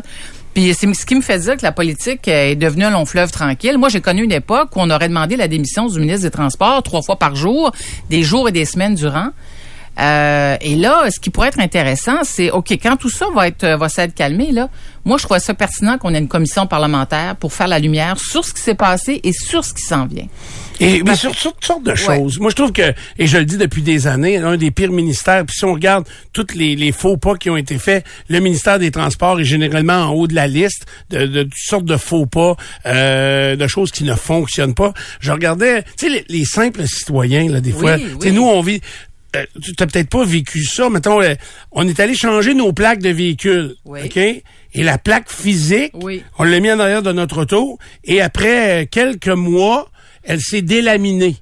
Puis 0.53 0.73
c'est 0.73 0.91
ce 0.93 1.05
qui 1.05 1.15
me 1.15 1.21
fait 1.21 1.39
dire 1.39 1.57
que 1.57 1.63
la 1.63 1.71
politique 1.71 2.27
est 2.27 2.55
devenue 2.55 2.85
un 2.85 2.89
long 2.89 3.05
fleuve 3.05 3.31
tranquille. 3.31 3.77
Moi, 3.77 3.89
j'ai 3.89 4.01
connu 4.01 4.23
une 4.23 4.31
époque 4.31 4.75
où 4.75 4.79
on 4.79 4.89
aurait 4.89 5.07
demandé 5.07 5.35
la 5.35 5.47
démission 5.47 5.87
du 5.87 5.99
ministre 5.99 6.23
des 6.23 6.31
Transports 6.31 6.81
trois 6.83 7.01
fois 7.01 7.17
par 7.17 7.35
jour, 7.35 7.71
des 8.09 8.23
jours 8.23 8.49
et 8.49 8.51
des 8.51 8.65
semaines 8.65 8.95
durant. 8.95 9.29
Euh, 9.99 10.57
et 10.61 10.75
là, 10.75 11.09
ce 11.11 11.19
qui 11.19 11.29
pourrait 11.29 11.49
être 11.49 11.59
intéressant, 11.59 12.23
c'est 12.23 12.51
ok 12.51 12.71
quand 12.73 12.95
tout 12.95 13.09
ça 13.09 13.25
va 13.35 13.47
être 13.47 13.65
va 13.65 13.89
s'être 13.89 14.15
calmé 14.15 14.51
là. 14.51 14.69
Moi, 15.05 15.17
je 15.17 15.23
trouve 15.23 15.39
ça 15.39 15.53
pertinent 15.53 15.97
qu'on 15.97 16.13
ait 16.13 16.19
une 16.19 16.27
commission 16.27 16.67
parlementaire 16.67 17.35
pour 17.35 17.53
faire 17.53 17.67
la 17.67 17.79
lumière 17.79 18.19
sur 18.19 18.43
ce 18.43 18.53
qui 18.53 18.61
s'est 18.61 18.75
passé 18.75 19.19
et 19.23 19.31
sur 19.33 19.63
ce 19.63 19.73
qui 19.73 19.81
s'en 19.81 20.05
vient. 20.05 20.27
Et 20.81 21.03
mais 21.03 21.15
sur, 21.15 21.35
toutes 21.35 21.63
sortes 21.63 21.83
de 21.83 21.95
choses. 21.95 22.39
Moi, 22.39 22.51
je 22.51 22.55
trouve 22.55 22.71
que, 22.71 22.93
et 23.17 23.27
je 23.27 23.37
le 23.37 23.45
dis 23.45 23.57
depuis 23.57 23.81
des 23.81 24.07
années, 24.07 24.37
un 24.37 24.55
des 24.55 24.71
pires 24.71 24.91
ministères, 24.91 25.45
puis 25.45 25.55
si 25.57 25.65
on 25.65 25.73
regarde 25.73 26.07
tous 26.31 26.47
les, 26.55 26.75
les 26.75 26.91
faux 26.91 27.17
pas 27.17 27.35
qui 27.35 27.49
ont 27.49 27.57
été 27.57 27.77
faits, 27.77 28.05
le 28.29 28.39
ministère 28.39 28.79
des 28.79 28.91
Transports 28.91 29.39
est 29.39 29.45
généralement 29.45 30.05
en 30.05 30.11
haut 30.11 30.27
de 30.27 30.35
la 30.35 30.47
liste 30.47 30.85
de, 31.09 31.25
de 31.25 31.43
toutes 31.43 31.53
sortes 31.55 31.85
de 31.85 31.97
faux 31.97 32.27
pas, 32.27 32.55
euh, 32.85 33.55
de 33.55 33.67
choses 33.67 33.91
qui 33.91 34.05
ne 34.05 34.15
fonctionnent 34.15 34.75
pas. 34.75 34.93
Je 35.19 35.31
regardais, 35.31 35.83
tu 35.83 35.89
sais, 35.97 36.09
les, 36.09 36.25
les 36.29 36.45
simples 36.45 36.87
citoyens, 36.87 37.49
là, 37.49 37.59
des 37.59 37.71
fois, 37.71 37.95
Oui, 37.95 38.05
tu 38.19 38.27
sais, 38.27 38.31
nous, 38.31 38.45
on 38.45 38.61
vit... 38.61 38.81
Euh, 39.35 39.45
tu 39.61 39.73
t'as 39.75 39.85
peut-être 39.85 40.09
pas 40.09 40.23
vécu 40.25 40.63
ça. 40.63 40.89
Mettons, 40.89 41.21
euh, 41.21 41.35
on 41.71 41.87
est 41.87 41.99
allé 41.99 42.15
changer 42.15 42.53
nos 42.53 42.73
plaques 42.73 42.99
de 43.01 43.09
véhicules. 43.09 43.75
Oui. 43.85 43.99
OK? 44.05 44.17
Et 44.17 44.43
la 44.83 44.97
plaque 44.97 45.31
physique, 45.31 45.91
Oui. 45.95 46.23
on 46.37 46.43
l'a 46.43 46.59
mis 46.59 46.71
en 46.71 46.79
arrière 46.79 47.01
de 47.03 47.11
notre 47.11 47.41
auto. 47.41 47.77
Et 48.03 48.21
après 48.21 48.83
euh, 48.83 48.85
quelques 48.89 49.27
mois, 49.27 49.89
elle 50.23 50.41
s'est 50.41 50.61
délaminée. 50.61 51.37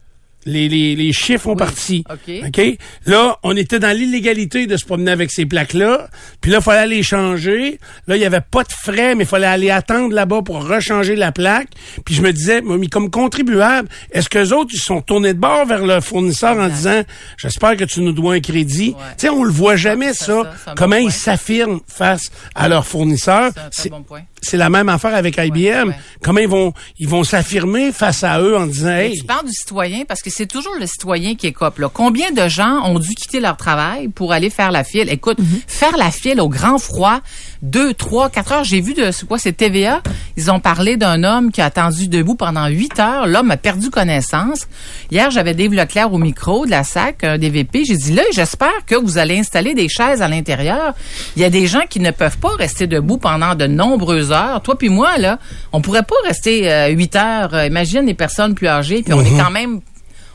Les, 0.47 0.67
les, 0.69 0.95
les 0.95 1.13
chiffres 1.13 1.47
ont 1.47 1.51
Oui. 1.51 1.57
parti. 1.57 2.03
OK. 2.09 2.61
Là, 3.05 3.37
on 3.43 3.55
était 3.55 3.79
dans 3.79 3.95
l'illégalité 3.95 4.65
de 4.65 4.77
se 4.77 4.85
promener 4.85 5.11
avec 5.11 5.29
ces 5.31 5.45
plaques-là. 5.45 6.09
Puis 6.41 6.49
là, 6.51 6.57
il 6.59 6.63
fallait 6.63 6.87
les 6.95 7.03
changer. 7.03 7.79
Là, 8.07 8.15
il 8.15 8.21
y 8.21 8.25
avait 8.25 8.41
pas 8.41 8.63
de 8.63 8.71
frais, 8.71 9.13
mais 9.13 9.25
il 9.25 9.27
fallait 9.27 9.45
aller 9.47 9.69
attendre 9.69 10.13
là-bas 10.15 10.41
pour 10.43 10.65
rechanger 10.67 11.15
la 11.15 11.31
plaque. 11.31 11.67
Puis 12.05 12.15
je 12.15 12.21
me 12.21 12.31
disais, 12.33 12.61
mais 12.61 12.87
comme 12.87 13.09
contribuable, 13.11 13.89
est-ce 14.11 14.29
que 14.29 14.39
les 14.39 14.53
autres, 14.53 14.71
ils 14.73 14.79
sont 14.81 15.01
tournés 15.01 15.33
de 15.33 15.39
bord 15.39 15.65
vers 15.65 15.85
le 15.85 15.99
fournisseur 16.01 16.57
en 16.57 16.67
disant, 16.69 17.03
j'espère 17.37 17.75
que 17.75 17.83
tu 17.83 18.01
nous 18.01 18.13
dois 18.13 18.35
un 18.35 18.39
crédit? 18.39 18.89
Ouais. 18.97 19.03
Tu 19.17 19.23
sais, 19.23 19.29
on 19.29 19.43
le 19.43 19.51
voit 19.51 19.75
jamais, 19.75 20.13
ça. 20.13 20.43
bon 20.43 20.73
comment 20.77 20.95
ils 20.95 21.11
s'affirment 21.11 21.79
face 21.87 22.31
à 22.55 22.67
leurs 22.69 22.87
fournisseurs. 22.87 23.51
C'est 23.71 23.89
bon 23.89 24.03
point. 24.03 24.21
c'est 24.41 24.57
la 24.57 24.69
même 24.69 24.87
affaire 24.89 25.13
avec 25.13 25.37
IBM. 25.37 25.89
ouais. 25.89 25.95
Comment 26.23 26.39
ils 26.39 26.47
vont 26.47 26.73
ils 26.99 27.07
vont 27.07 27.23
s'affirmer 27.23 27.91
face 27.91 28.23
à 28.23 28.39
eux 28.41 28.55
en 28.57 28.65
disant 28.67 28.95
hey 28.95 29.13
Tu 29.17 29.23
parles 29.25 29.45
du 29.45 29.51
citoyen 29.53 30.05
parce 30.07 30.21
que 30.21 30.29
c'est 30.37 30.45
toujours 30.45 30.75
le 30.79 30.85
citoyen 30.85 31.33
qui 31.33 31.47
écope. 31.47 31.79
Là. 31.79 31.89
Combien 31.91 32.31
de 32.31 32.47
gens 32.47 32.83
ont 32.85 32.99
dû 32.99 33.15
quitter 33.15 33.39
leur 33.39 33.57
travail 33.57 34.07
pour 34.07 34.33
aller 34.33 34.51
faire 34.51 34.71
la 34.71 34.83
file? 34.83 35.09
Écoute, 35.09 35.39
faire 35.65 35.97
la 35.97 36.11
file 36.11 36.39
au 36.39 36.47
grand 36.47 36.77
froid, 36.77 37.21
deux, 37.63 37.95
trois, 37.95 38.29
quatre 38.29 38.51
heures. 38.51 38.63
J'ai 38.63 38.79
vu 38.79 38.93
de 38.93 39.09
quoi, 39.25 39.39
c'est 39.39 39.53
TVA. 39.53 40.03
Ils 40.35 40.51
ont 40.51 40.59
parlé 40.59 40.95
d'un 40.95 41.23
homme 41.23 41.51
qui 41.51 41.59
a 41.59 41.65
attendu 41.65 42.07
debout 42.07 42.35
pendant 42.35 42.67
huit 42.67 42.99
heures. 42.99 43.25
L'homme 43.25 43.49
a 43.49 43.57
perdu 43.57 43.89
connaissance. 43.89 44.67
Hier, 45.09 45.31
j'avais 45.31 45.55
Dave 45.55 45.73
Leclerc 45.73 46.13
au 46.13 46.19
micro 46.19 46.67
de 46.67 46.71
la 46.71 46.83
SAC, 46.83 47.23
un 47.23 47.39
des 47.39 47.49
VP. 47.49 47.85
J'ai 47.85 47.97
dit 47.97 48.13
là, 48.13 48.21
j'espère 48.31 48.85
que 48.85 48.93
vous 48.93 49.17
allez 49.17 49.39
installer 49.39 49.73
des 49.73 49.89
chaises 49.89 50.21
à 50.21 50.27
l'intérieur. 50.27 50.93
Il 51.35 51.41
y 51.41 51.45
a 51.45 51.49
des 51.49 51.65
gens 51.65 51.87
qui 51.89 51.99
ne 51.99 52.11
peuvent 52.11 52.37
pas 52.37 52.53
rester 52.59 52.85
debout 52.85 53.17
pendant 53.17 53.55
de 53.55 53.65
nombreuses 53.65 54.31
heures. 54.31 54.61
Toi 54.61 54.77
puis 54.77 54.89
moi, 54.89 55.17
là, 55.17 55.39
on 55.73 55.81
pourrait 55.81 56.03
pas 56.03 56.15
rester 56.25 56.71
euh, 56.71 56.89
huit 56.89 57.15
heures. 57.15 57.55
Euh, 57.55 57.65
imagine 57.65 58.05
les 58.05 58.13
personnes 58.13 58.53
plus 58.53 58.67
âgées. 58.67 59.01
Puis 59.01 59.13
on 59.13 59.21
est 59.21 59.35
quand 59.35 59.49
même, 59.49 59.81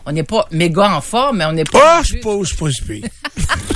on 0.07 0.13
n'est 0.13 0.23
pas 0.23 0.47
méga 0.51 0.91
en 0.95 1.01
forme, 1.01 1.39
mais 1.39 1.45
on 1.45 1.53
n'est 1.53 1.65
pas. 1.65 1.99
Non 1.99 2.03
je 2.03 2.13
sais 2.13 2.19
pas, 2.21 2.31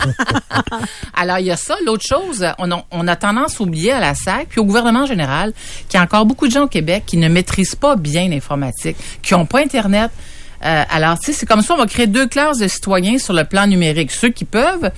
alors, 1.15 1.39
il 1.39 1.47
y 1.47 1.51
a 1.51 1.57
ça. 1.57 1.77
L'autre 1.85 2.05
chose, 2.07 2.47
on 2.59 2.71
a, 2.71 2.85
on 2.91 3.09
a 3.09 3.17
tendance 3.17 3.61
à 3.61 3.65
oublier 3.65 3.93
à 3.93 4.01
la 4.01 4.15
SAC, 4.15 4.49
puis 4.51 4.61
au 4.61 4.65
gouvernement 4.65 5.03
en 5.03 5.07
général, 5.07 5.53
qu'il 5.89 5.99
y 5.99 6.01
a 6.01 6.05
encore 6.05 6.27
beaucoup 6.27 6.47
de 6.47 6.53
gens 6.53 6.65
au 6.65 6.69
Québec 6.69 7.05
qui 7.07 7.17
ne 7.17 7.29
maîtrisent 7.29 7.75
pas 7.75 7.97
bien 7.97 8.29
l'informatique, 8.29 8.97
qui 9.23 9.35
n'ont 9.35 9.47
pas 9.47 9.61
Internet. 9.61 10.11
Euh, 10.65 10.85
alors, 10.91 11.19
tu 11.19 11.27
sais, 11.27 11.33
c'est 11.33 11.47
comme 11.47 11.63
ça, 11.63 11.75
on 11.75 11.79
va 11.79 11.87
créer 11.87 12.07
deux 12.07 12.27
classes 12.27 12.59
de 12.59 12.69
citoyens 12.69 13.19
sur 13.19 13.35
le 13.35 13.45
plan 13.45 13.67
numérique. 13.67 14.11
Ceux 14.11 14.31
qui 14.31 14.45
peuvent 14.45 14.91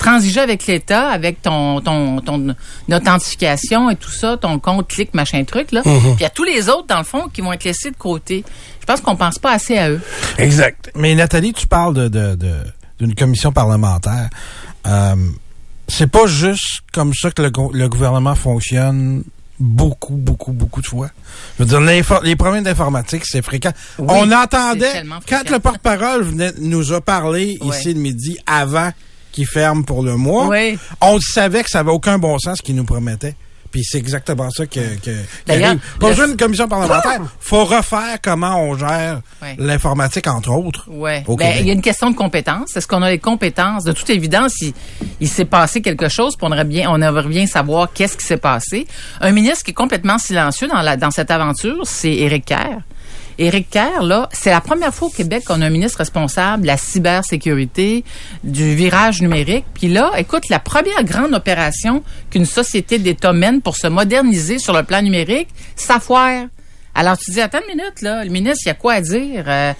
transiger 0.00 0.40
avec 0.40 0.66
l'État, 0.66 1.10
avec 1.10 1.42
ton, 1.42 1.80
ton, 1.80 2.20
ton 2.20 2.56
authentification 2.90 3.90
et 3.90 3.96
tout 3.96 4.10
ça, 4.10 4.36
ton 4.36 4.58
compte, 4.58 4.88
clic, 4.88 5.14
machin 5.14 5.44
truc, 5.44 5.70
là. 5.72 5.82
Puis 5.82 5.92
il 6.18 6.20
y 6.22 6.24
a 6.24 6.30
tous 6.30 6.44
les 6.44 6.68
autres, 6.68 6.86
dans 6.88 6.98
le 6.98 7.04
fond, 7.04 7.28
qui 7.32 7.40
vont 7.40 7.52
être 7.52 7.64
laissés 7.64 7.90
de 7.90 7.96
côté. 7.96 8.44
Je 8.80 8.86
pense 8.86 9.00
qu'on 9.00 9.14
pense 9.16 9.38
pas 9.38 9.52
assez 9.52 9.76
à 9.78 9.90
eux. 9.90 10.00
Exact. 10.38 10.90
Mais 10.96 11.14
Nathalie, 11.14 11.52
tu 11.52 11.66
parles 11.68 11.94
de, 11.94 12.08
de, 12.08 12.34
de- 12.34 12.64
d'une 12.98 13.14
commission 13.14 13.52
parlementaire. 13.52 14.28
Euh, 14.86 15.14
c'est 15.86 16.10
pas 16.10 16.26
juste 16.26 16.80
comme 16.92 17.12
ça 17.14 17.30
que 17.30 17.42
le, 17.42 17.50
go- 17.50 17.70
le 17.72 17.88
gouvernement 17.88 18.34
fonctionne 18.34 19.22
beaucoup, 19.58 20.14
beaucoup, 20.16 20.52
beaucoup 20.52 20.80
de 20.80 20.86
fois. 20.86 21.08
Je 21.58 21.64
veux 21.64 21.68
dire, 21.68 21.80
les 22.22 22.36
problèmes 22.36 22.64
d'informatique, 22.64 23.22
c'est 23.26 23.42
fréquent. 23.42 23.72
Oui, 23.98 24.06
On 24.08 24.32
entendait, 24.32 25.02
quand 25.28 25.50
le 25.50 25.58
porte-parole 25.58 26.22
venait, 26.22 26.52
nous 26.60 26.92
a 26.94 27.00
parlé 27.02 27.58
Ouais. 27.60 27.76
ici 27.76 27.92
le 27.92 28.00
midi, 28.00 28.38
avant 28.46 28.90
qu'il 29.32 29.46
ferme 29.46 29.84
pour 29.84 30.02
le 30.02 30.16
mois, 30.16 30.48
Oui. 30.48 30.78
on 31.00 31.18
savait 31.20 31.62
que 31.62 31.70
ça 31.70 31.80
avait 31.80 31.90
aucun 31.90 32.18
bon 32.18 32.38
sens 32.38 32.58
ce 32.58 32.62
qu'il 32.62 32.74
nous 32.76 32.84
promettait. 32.84 33.34
Puis 33.70 33.84
c'est 33.84 33.98
exactement 33.98 34.50
ça 34.50 34.66
que, 34.66 34.80
que 34.96 35.00
qui 35.00 35.10
D'ailleurs, 35.46 35.68
arrive. 35.68 35.80
Pas 36.00 36.06
le- 36.08 36.12
besoin 36.14 36.26
d'une 36.26 36.36
commission 36.36 36.66
parlementaire. 36.66 37.20
Faut 37.38 37.64
refaire 37.64 38.18
comment 38.20 38.60
on 38.60 38.76
gère 38.76 39.20
Ouais. 39.40 39.54
l'informatique, 39.58 40.26
entre 40.26 40.50
autres. 40.50 40.88
Au 40.90 41.36
Ben, 41.36 41.54
il 41.60 41.66
y 41.66 41.70
a 41.70 41.72
une 41.72 41.80
question 41.80 42.10
de 42.10 42.16
compétence. 42.16 42.76
Est-ce 42.76 42.88
qu'on 42.88 43.00
a 43.02 43.08
les 43.08 43.20
compétences? 43.20 43.84
De 43.84 43.92
toute 43.92 44.10
évidence, 44.10 44.54
il, 44.60 44.72
il 45.20 45.28
s'est 45.28 45.44
passé 45.44 45.82
quelque 45.82 46.08
chose, 46.08 46.34
puis 46.36 46.44
on 46.48 46.52
aimerait 46.52 46.64
bien, 46.64 46.90
on 46.90 47.00
aimerait 47.00 47.28
bien 47.28 47.46
savoir 47.46 47.92
qu'est-ce 47.92 48.16
qui 48.16 48.26
s'est 48.26 48.38
passé. 48.38 48.88
Un 49.20 49.30
ministre 49.30 49.62
qui 49.64 49.70
est 49.70 49.74
complètement 49.74 50.18
silencieux 50.18 50.66
dans 50.66 50.82
la, 50.82 50.96
dans 50.96 51.12
cette 51.12 51.30
aventure, 51.30 51.86
c'est 51.86 52.12
Éric 52.12 52.46
Kerr. 52.46 52.80
Éric 53.40 53.70
Kerr, 53.70 54.02
là, 54.02 54.28
c'est 54.32 54.50
la 54.50 54.60
première 54.60 54.94
fois 54.94 55.08
au 55.08 55.10
Québec 55.10 55.44
qu'on 55.46 55.62
a 55.62 55.66
un 55.66 55.70
ministre 55.70 55.98
responsable 55.98 56.62
de 56.62 56.66
la 56.66 56.76
cybersécurité, 56.76 58.04
du 58.44 58.74
virage 58.74 59.22
numérique. 59.22 59.64
Puis 59.72 59.88
là, 59.88 60.12
écoute, 60.18 60.48
la 60.50 60.58
première 60.58 61.02
grande 61.04 61.32
opération 61.32 62.02
qu'une 62.30 62.44
société 62.44 62.98
d'État 62.98 63.32
mène 63.32 63.62
pour 63.62 63.76
se 63.76 63.86
moderniser 63.86 64.58
sur 64.58 64.74
le 64.74 64.82
plan 64.82 65.00
numérique, 65.00 65.48
ça 65.74 66.00
foire. 66.00 66.44
Alors 66.94 67.16
tu 67.16 67.30
dis, 67.30 67.40
attends 67.40 67.60
une 67.66 67.78
minute, 67.78 68.02
là, 68.02 68.24
le 68.24 68.30
ministre, 68.30 68.60
il 68.66 68.68
y 68.68 68.72
a 68.72 68.74
quoi 68.74 68.94
à 68.94 69.00
dire? 69.00 69.44
Euh, 69.46 69.72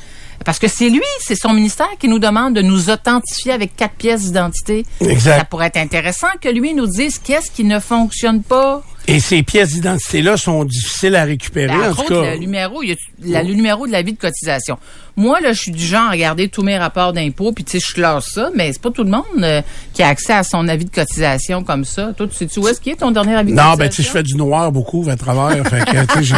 parce 0.44 0.58
que 0.58 0.68
c'est 0.68 0.88
lui, 0.88 1.02
c'est 1.20 1.34
son 1.34 1.52
ministère 1.52 1.90
qui 1.98 2.08
nous 2.08 2.18
demande 2.18 2.54
de 2.54 2.62
nous 2.62 2.88
authentifier 2.88 3.52
avec 3.52 3.76
quatre 3.76 3.94
pièces 3.94 4.22
d'identité. 4.22 4.86
Exact. 5.00 5.38
Ça 5.38 5.44
pourrait 5.44 5.66
être 5.66 5.76
intéressant 5.76 6.28
que 6.40 6.48
lui 6.48 6.72
nous 6.72 6.86
dise 6.86 7.18
qu'est-ce 7.18 7.50
qui 7.50 7.64
ne 7.64 7.78
fonctionne 7.78 8.42
pas. 8.42 8.82
Et 9.10 9.18
ces 9.20 9.42
pièces 9.42 9.70
d'identité-là 9.72 10.36
sont 10.36 10.64
difficiles 10.64 11.16
à 11.16 11.24
récupérer, 11.24 11.66
Ben, 11.66 11.80
en 11.80 11.90
entre 11.90 12.04
tout 12.04 12.12
autres, 12.12 12.22
cas. 12.22 12.32
le 12.34 12.38
numéro, 12.38 12.82
il 12.82 12.90
y 12.90 12.92
a 12.92 12.96
la- 13.38 13.42
le 13.42 13.54
numéro 13.54 13.86
de 13.86 13.92
la 13.92 14.02
vie 14.02 14.12
de 14.12 14.18
cotisation. 14.18 14.78
Moi, 15.16 15.40
là, 15.40 15.52
je 15.52 15.60
suis 15.60 15.70
du 15.72 15.84
genre 15.84 16.06
à 16.08 16.10
regarder 16.10 16.48
tous 16.48 16.62
mes 16.62 16.78
rapports 16.78 17.12
d'impôts, 17.12 17.52
puis 17.52 17.64
tu 17.64 17.78
sais, 17.78 17.86
je 17.88 17.94
classe 17.94 18.26
ça, 18.32 18.50
mais 18.54 18.72
c'est 18.72 18.80
pas 18.82 18.90
tout 18.90 19.04
le 19.04 19.10
monde 19.10 19.24
euh, 19.42 19.60
qui 19.92 20.02
a 20.02 20.08
accès 20.08 20.32
à 20.32 20.42
son 20.42 20.66
avis 20.68 20.84
de 20.84 20.90
cotisation 20.90 21.62
comme 21.64 21.84
ça. 21.84 22.12
Toi, 22.16 22.26
tu 22.28 22.36
sais-tu 22.36 22.58
où 22.60 22.68
est-ce 22.68 22.80
qu'il 22.80 22.92
est 22.92 22.96
ton 22.96 23.10
dernier 23.10 23.34
avis 23.36 23.52
de 23.52 23.56
Non, 23.56 23.62
cotisation? 23.76 23.78
ben, 23.78 23.88
tu 23.90 23.96
sais, 23.96 24.02
je 24.02 24.08
fais 24.12 24.22
du 24.22 24.34
noir 24.36 24.72
beaucoup 24.72 25.06
à 25.10 25.16
travers. 25.16 25.66
fait 25.68 25.84
que, 25.84 26.12
tu 26.18 26.24
sais, 26.24 26.36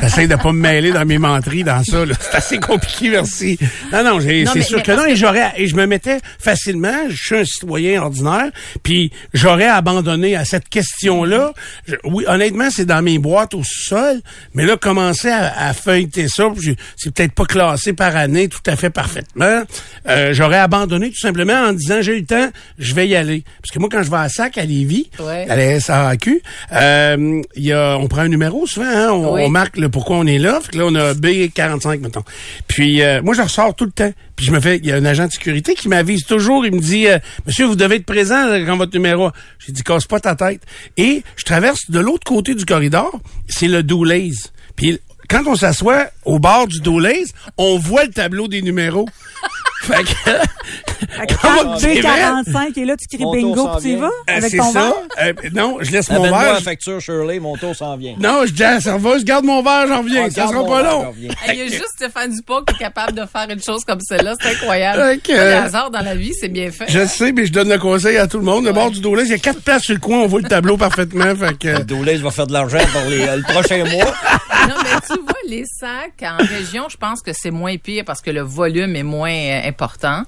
j'essaie 0.00 0.26
de 0.26 0.36
pas 0.36 0.52
me 0.52 0.58
mêler 0.60 0.92
dans 0.92 1.04
mes 1.04 1.18
menteries 1.18 1.64
dans 1.64 1.82
ça. 1.84 1.98
C'est 2.20 2.36
assez 2.36 2.58
compliqué, 2.58 3.10
merci. 3.10 3.58
Non, 3.92 4.02
non, 4.04 4.20
j'ai- 4.20 4.44
Non, 4.44 4.50
c'est 4.54 4.62
sûr 4.62 4.78
mais 4.78 4.82
que 4.82 4.92
non, 4.92 5.04
et 5.06 5.16
j'aurais, 5.16 5.52
et 5.56 5.66
je 5.66 5.76
me 5.76 5.86
mettais 5.86 6.18
facilement, 6.38 7.08
je 7.08 7.16
suis 7.16 7.36
un 7.36 7.44
citoyen 7.44 8.02
ordinaire, 8.02 8.50
puis 8.82 9.12
j'aurais 9.34 9.68
abandonné 9.68 10.36
à 10.36 10.44
cette 10.44 10.68
question-là. 10.68 11.52
Oui, 12.04 12.24
honnêtement, 12.26 12.68
c'est 12.70 12.84
dans 12.86 13.02
mes 13.02 13.18
boîtes 13.18 13.54
au 13.54 13.62
sol, 13.64 14.20
mais 14.54 14.64
là, 14.64 14.76
commencer 14.76 15.28
à, 15.28 15.68
à 15.68 15.72
feuilleter 15.72 16.28
ça, 16.28 16.44
c'est 16.96 17.12
peut-être 17.14 17.32
pas 17.32 17.44
classé 17.44 17.92
par 17.98 18.16
année 18.16 18.48
tout 18.48 18.60
à 18.66 18.76
fait 18.76 18.88
parfaitement. 18.90 19.64
Euh, 20.08 20.32
j'aurais 20.32 20.58
abandonné 20.58 21.10
tout 21.10 21.18
simplement 21.20 21.52
en 21.52 21.72
disant, 21.72 22.00
j'ai 22.00 22.16
eu 22.16 22.20
le 22.20 22.26
temps, 22.26 22.48
je 22.78 22.94
vais 22.94 23.06
y 23.08 23.14
aller. 23.16 23.44
Parce 23.60 23.70
que 23.72 23.78
moi, 23.78 23.88
quand 23.92 24.02
je 24.02 24.10
vais 24.10 24.16
à 24.16 24.28
SAC, 24.28 24.56
à 24.56 24.64
Lévis, 24.64 25.10
Ouais. 25.18 25.46
à 25.50 25.56
la 25.56 25.80
SAQ, 25.80 26.40
euh, 26.72 27.42
il 27.56 27.64
y 27.64 27.72
a, 27.72 27.98
on 27.98 28.06
prend 28.06 28.22
un 28.22 28.28
numéro 28.28 28.66
souvent, 28.66 28.86
hein, 28.88 29.08
on, 29.10 29.34
Oui. 29.34 29.42
on 29.44 29.48
marque 29.50 29.76
le 29.76 29.88
pourquoi 29.88 30.16
on 30.16 30.26
est 30.26 30.38
là. 30.38 30.60
Fait 30.62 30.72
que 30.72 30.78
là, 30.78 30.84
on 30.86 30.94
a 30.94 31.12
B45, 31.14 32.00
mettons. 32.00 32.22
Puis 32.68 33.02
euh, 33.02 33.20
moi, 33.22 33.34
je 33.34 33.42
ressors 33.42 33.74
tout 33.74 33.84
le 33.84 33.90
temps. 33.90 34.12
Puis 34.36 34.46
je 34.46 34.52
me 34.52 34.60
fais, 34.60 34.76
il 34.76 34.86
y 34.86 34.92
a 34.92 34.96
un 34.96 35.04
agent 35.04 35.26
de 35.26 35.32
sécurité 35.32 35.74
qui 35.74 35.88
m'avise 35.88 36.24
toujours. 36.24 36.64
Il 36.64 36.72
me 36.72 36.80
dit, 36.80 37.08
euh, 37.08 37.18
Monsieur, 37.46 37.66
vous 37.66 37.74
devez 37.74 37.96
être 37.96 38.06
présent 38.06 38.46
euh, 38.46 38.64
quand 38.64 38.76
votre 38.76 38.94
numéro. 38.94 39.30
J'ai 39.58 39.72
dit, 39.72 39.82
casse 39.82 40.06
pas 40.06 40.20
ta 40.20 40.36
tête. 40.36 40.62
Et 40.96 41.24
je 41.36 41.44
traverse 41.44 41.90
de 41.90 41.98
l'autre 41.98 42.24
côté 42.24 42.54
du 42.54 42.64
corridor. 42.64 43.18
C'est 43.48 43.66
le 43.66 43.82
Doulays. 43.82 44.30
Puis 44.76 45.00
quand 45.28 45.42
on 45.46 45.56
s'assoit 45.56 46.06
au 46.24 46.38
bord 46.38 46.66
du 46.66 46.80
Doulays, 46.80 47.24
on 47.56 47.78
voit 47.78 48.04
le 48.04 48.10
tableau 48.10 48.48
des 48.48 48.62
numéros. 48.62 49.06
fait 49.82 50.02
que, 50.02 50.30
Fait 51.06 51.26
que 51.26 51.34
Comment 51.40 51.62
quand 51.62 51.76
tu 51.76 51.86
dirais? 51.92 52.02
B45 52.02 52.78
et 52.78 52.84
là, 52.84 52.96
tu 52.96 53.06
cries 53.06 53.24
Mon 53.24 53.32
bingo 53.32 53.68
puis 53.74 53.82
tu 53.82 53.88
y 53.90 53.96
vas 53.96 54.06
euh, 54.06 54.10
avec 54.26 54.50
c'est 54.50 54.56
ton 54.56 54.72
ça. 54.72 54.80
verre? 54.80 54.94
Euh, 55.22 55.32
non, 55.54 55.78
je 55.80 55.90
laisse 55.92 56.10
mon 56.10 56.22
verre. 56.22 56.54
la 56.54 56.60
facture 56.60 57.00
Shirley, 57.00 57.38
mon 57.38 57.56
tour 57.56 57.74
s'en 57.76 57.96
vient. 57.96 58.16
Non, 58.18 58.40
je 58.44 58.52
dis 58.52 58.64
à 58.64 58.74
la 58.74 58.80
serveuse, 58.80 59.24
garde 59.24 59.44
mon 59.44 59.62
verre, 59.62 59.86
j'en 59.86 59.98
reviens. 59.98 60.28
Ça 60.30 60.48
sera 60.48 60.64
pas 60.66 60.82
long. 60.82 61.14
Il 61.48 61.54
y 61.54 61.62
a 61.62 61.66
juste 61.66 61.90
Stéphane 61.94 62.32
Dupont 62.34 62.62
qui 62.66 62.74
est 62.74 62.78
capable 62.78 63.12
de 63.12 63.24
faire 63.26 63.46
une 63.48 63.62
chose 63.62 63.84
comme 63.84 64.00
celle-là. 64.00 64.34
C'est 64.40 64.50
incroyable. 64.50 65.20
Pas 65.26 65.32
de 65.34 65.64
hasard 65.64 65.90
dans 65.90 66.02
la 66.02 66.14
vie, 66.14 66.32
c'est 66.38 66.48
bien 66.48 66.70
fait. 66.70 66.86
Je 66.88 67.06
sais, 67.06 67.32
mais 67.32 67.46
je 67.46 67.52
donne 67.52 67.68
le 67.68 67.78
conseil 67.78 68.16
à 68.18 68.26
tout 68.26 68.38
le 68.38 68.44
monde. 68.44 68.64
Le 68.64 68.72
bord 68.72 68.90
du 68.90 69.00
Dolez, 69.00 69.24
il 69.24 69.30
y 69.30 69.34
a 69.34 69.38
quatre 69.38 69.62
places 69.62 69.84
sur 69.84 69.94
le 69.94 70.00
coin, 70.00 70.18
on 70.18 70.26
voit 70.26 70.40
le 70.40 70.48
tableau 70.48 70.76
parfaitement. 70.76 71.34
Fait 71.36 71.56
que, 71.56 71.68
Le 71.68 71.84
Doulays 71.84 72.16
va 72.16 72.30
faire 72.30 72.46
de 72.46 72.52
l'argent 72.52 72.78
pour 72.92 73.08
les, 73.08 73.22
euh, 73.22 73.36
le 73.36 73.42
prochain 73.42 73.84
mois. 73.84 74.14
Non, 74.68 74.74
tu 75.06 75.20
vois, 75.20 75.32
les 75.46 75.64
sacs 75.66 76.22
en 76.22 76.36
région, 76.36 76.88
je 76.88 76.96
pense 76.96 77.22
que 77.22 77.32
c'est 77.32 77.50
moins 77.50 77.76
pire 77.76 78.04
parce 78.04 78.20
que 78.20 78.30
le 78.30 78.42
volume 78.42 78.96
est 78.96 79.02
moins 79.02 79.32
euh, 79.32 79.68
important. 79.68 80.22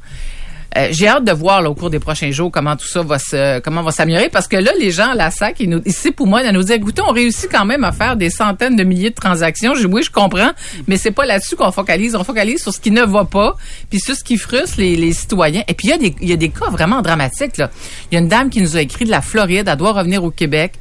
Euh, 0.76 0.88
J'ai 0.92 1.08
hâte 1.08 1.24
de 1.24 1.32
voir 1.32 1.62
là, 1.62 1.70
au 1.70 1.74
cours 1.74 1.90
des 1.90 1.98
prochains 1.98 2.30
jours 2.30 2.52
comment 2.52 2.76
tout 2.76 2.86
ça 2.86 3.02
va 3.02 3.18
se 3.18 3.58
comment 3.58 3.82
va 3.82 3.90
s'améliorer 3.90 4.28
parce 4.28 4.46
que 4.46 4.56
là 4.56 4.70
les 4.78 4.92
gens 4.92 5.14
la 5.14 5.32
SAC 5.32 5.58
ils 5.58 5.68
nous 5.68 5.82
ici 5.84 6.12
pour 6.12 6.28
moi 6.28 6.44
ils 6.44 6.52
nous 6.52 6.60
disent 6.62 6.70
écoutez 6.70 7.02
on 7.02 7.10
réussit 7.10 7.50
quand 7.50 7.64
même 7.64 7.82
à 7.82 7.90
faire 7.90 8.14
des 8.14 8.30
centaines 8.30 8.76
de 8.76 8.84
milliers 8.84 9.10
de 9.10 9.16
transactions. 9.16 9.74
Je 9.74 9.88
oui 9.88 10.04
je 10.04 10.12
comprends 10.12 10.52
mais 10.86 10.96
c'est 10.96 11.10
pas 11.10 11.26
là-dessus 11.26 11.56
qu'on 11.56 11.72
focalise. 11.72 12.14
On 12.14 12.22
focalise 12.22 12.62
sur 12.62 12.72
ce 12.72 12.78
qui 12.78 12.92
ne 12.92 13.02
va 13.02 13.24
pas 13.24 13.56
puis 13.90 13.98
sur 13.98 14.14
ce 14.14 14.22
qui 14.22 14.36
frustre 14.36 14.78
les, 14.78 14.94
les 14.94 15.12
citoyens. 15.12 15.64
Et 15.66 15.74
puis 15.74 15.88
il 15.88 15.90
y 15.90 15.94
a 15.94 15.98
des 15.98 16.14
il 16.20 16.28
y 16.28 16.32
a 16.32 16.36
des 16.36 16.50
cas 16.50 16.70
vraiment 16.70 17.02
dramatiques 17.02 17.56
là. 17.56 17.68
Il 18.12 18.14
y 18.14 18.18
a 18.18 18.20
une 18.20 18.28
dame 18.28 18.48
qui 18.48 18.60
nous 18.60 18.76
a 18.76 18.80
écrit 18.80 19.04
de 19.04 19.10
la 19.10 19.22
Floride. 19.22 19.66
Elle 19.66 19.76
doit 19.76 19.92
revenir 19.92 20.22
au 20.22 20.30
Québec. 20.30 20.74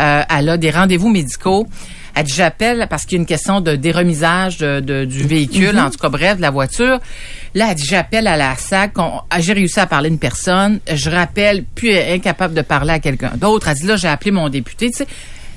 Euh, 0.00 0.22
elle 0.34 0.48
a 0.48 0.56
des 0.56 0.70
rendez-vous 0.70 1.10
médicaux 1.10 1.66
elle 2.14 2.24
dit 2.24 2.32
j'appelle 2.34 2.86
parce 2.88 3.04
qu'il 3.04 3.12
y 3.16 3.18
a 3.18 3.20
une 3.20 3.26
question 3.26 3.60
de 3.60 3.74
déremisage 3.76 4.58
de, 4.58 4.80
de- 4.80 5.04
du 5.04 5.22
véhicule, 5.24 5.78
en 5.78 5.90
tout 5.90 5.98
cas 5.98 6.08
bref, 6.08 6.36
de 6.36 6.42
la 6.42 6.50
voiture. 6.50 6.98
Là, 7.54 7.66
elle 7.70 7.74
dit 7.76 7.84
j'appelle 7.86 8.26
à 8.26 8.36
la 8.36 8.56
SAC, 8.56 8.92
ah, 8.98 9.22
j'ai 9.40 9.52
réussi 9.52 9.80
à 9.80 9.86
parler 9.86 10.08
à 10.08 10.12
une 10.12 10.18
personne, 10.18 10.80
je 10.92 11.10
rappelle, 11.10 11.64
puis 11.74 11.88
elle 11.90 12.08
est 12.08 12.14
incapable 12.14 12.54
de 12.54 12.62
parler 12.62 12.92
à 12.92 12.98
quelqu'un 13.00 13.32
d'autre. 13.36 13.68
Elle 13.68 13.76
dit 13.76 13.86
là, 13.86 13.96
j'ai 13.96 14.08
appelé 14.08 14.30
mon 14.30 14.48
député. 14.48 14.90
Tu 14.90 14.98
sais, 14.98 15.06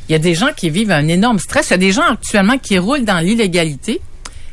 il 0.10 0.14
y 0.14 0.16
a 0.16 0.20
des 0.20 0.36
gens 0.36 0.50
qui 0.56 0.70
vivent 0.70 0.92
un 0.92 1.08
énorme 1.08 1.38
stress. 1.40 1.68
Il 1.68 1.72
y 1.72 1.74
a 1.74 1.78
des 1.78 1.92
gens 1.92 2.04
actuellement 2.12 2.58
qui 2.58 2.78
roulent 2.80 3.04
dans 3.06 3.20
l'illégalité 3.20 4.00